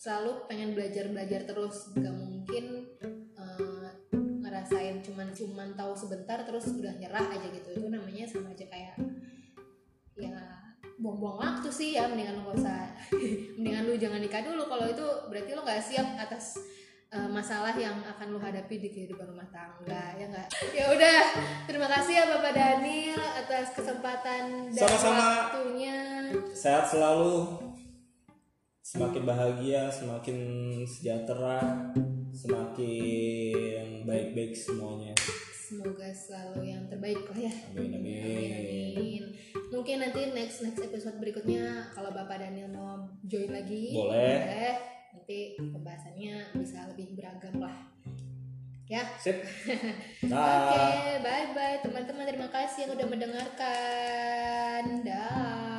selalu 0.00 0.48
pengen 0.48 0.72
belajar 0.72 1.12
belajar 1.12 1.44
terus. 1.44 1.92
Gak 1.92 2.14
mungkin 2.16 2.88
eh, 3.36 3.88
ngerasain 4.16 5.04
cuman 5.04 5.28
cuman 5.36 5.68
tahu 5.76 5.92
sebentar 5.92 6.40
terus 6.48 6.72
udah 6.72 6.96
nyerah 6.96 7.26
aja 7.28 7.46
gitu. 7.52 7.68
Itu 7.76 7.86
namanya 7.92 8.24
sama 8.24 8.56
aja 8.56 8.64
kayak 8.64 8.96
ya 10.16 10.40
buang-buang 10.96 11.36
waktu 11.36 11.68
sih 11.68 12.00
ya. 12.00 12.08
Mendingan 12.08 12.40
lu 12.40 12.48
gak 12.48 12.64
usah 12.64 12.80
mendingan 13.60 13.84
lu 13.84 13.94
jangan 14.00 14.24
nikah 14.24 14.40
dulu. 14.40 14.64
Kalau 14.72 14.88
itu 14.88 15.06
berarti 15.28 15.50
lu 15.52 15.60
nggak 15.60 15.84
siap 15.84 16.16
atas 16.16 16.56
eh, 17.16 17.28
masalah 17.32 17.72
yang 17.72 17.96
akan 18.04 18.26
lu 18.28 18.38
hadapi 18.38 18.76
di 18.76 18.88
kehidupan 18.92 19.24
rumah 19.24 19.48
tangga 19.48 20.12
ya 20.20 20.28
nggak? 20.28 20.48
Ya 20.76 20.84
udah 20.92 21.18
terima 21.64 21.88
kasih 21.88 22.12
ya 22.20 22.24
bapak 22.36 22.52
Daniel 22.52 23.22
atas 23.40 23.72
kesempatan 23.72 24.68
dan 24.68 24.84
Sama-sama. 24.84 25.24
waktunya. 25.48 25.98
Sehat 26.52 26.84
selalu. 26.84 27.64
Semakin 28.84 29.22
bahagia 29.26 29.90
semakin 29.90 30.38
sejahtera 30.86 31.90
semakin 32.30 34.06
baik-baik 34.06 34.54
semuanya. 34.54 35.10
Semoga 35.66 36.06
selalu 36.14 36.70
yang 36.70 36.86
terbaik 36.86 37.18
lah 37.26 37.50
ya. 37.50 37.54
Amin 37.74 37.98
Amin, 37.98 38.22
amin 38.22 38.50
amin. 38.94 39.22
Mungkin 39.74 39.96
nanti 39.98 40.30
next 40.30 40.62
next 40.62 40.78
episode 40.78 41.18
berikutnya 41.18 41.90
kalau 41.90 42.14
Bapak 42.14 42.38
Daniel 42.38 42.70
mau 42.70 43.02
join 43.26 43.50
lagi, 43.50 43.90
Boleh. 43.90 44.95
Nanti 45.16 45.56
pembahasannya 45.56 46.52
bisa 46.60 46.84
lebih 46.92 47.16
beragam 47.16 47.56
lah. 47.56 47.88
Ya. 48.84 49.02
sip 49.16 49.40
Oke, 49.40 50.28
Dah. 50.28 51.16
bye 51.24 51.46
bye 51.56 51.80
teman-teman. 51.80 52.28
Terima 52.28 52.52
kasih 52.52 52.84
yang 52.84 52.92
udah 53.00 53.08
mendengarkan. 53.08 54.82
Dah. 55.02 55.75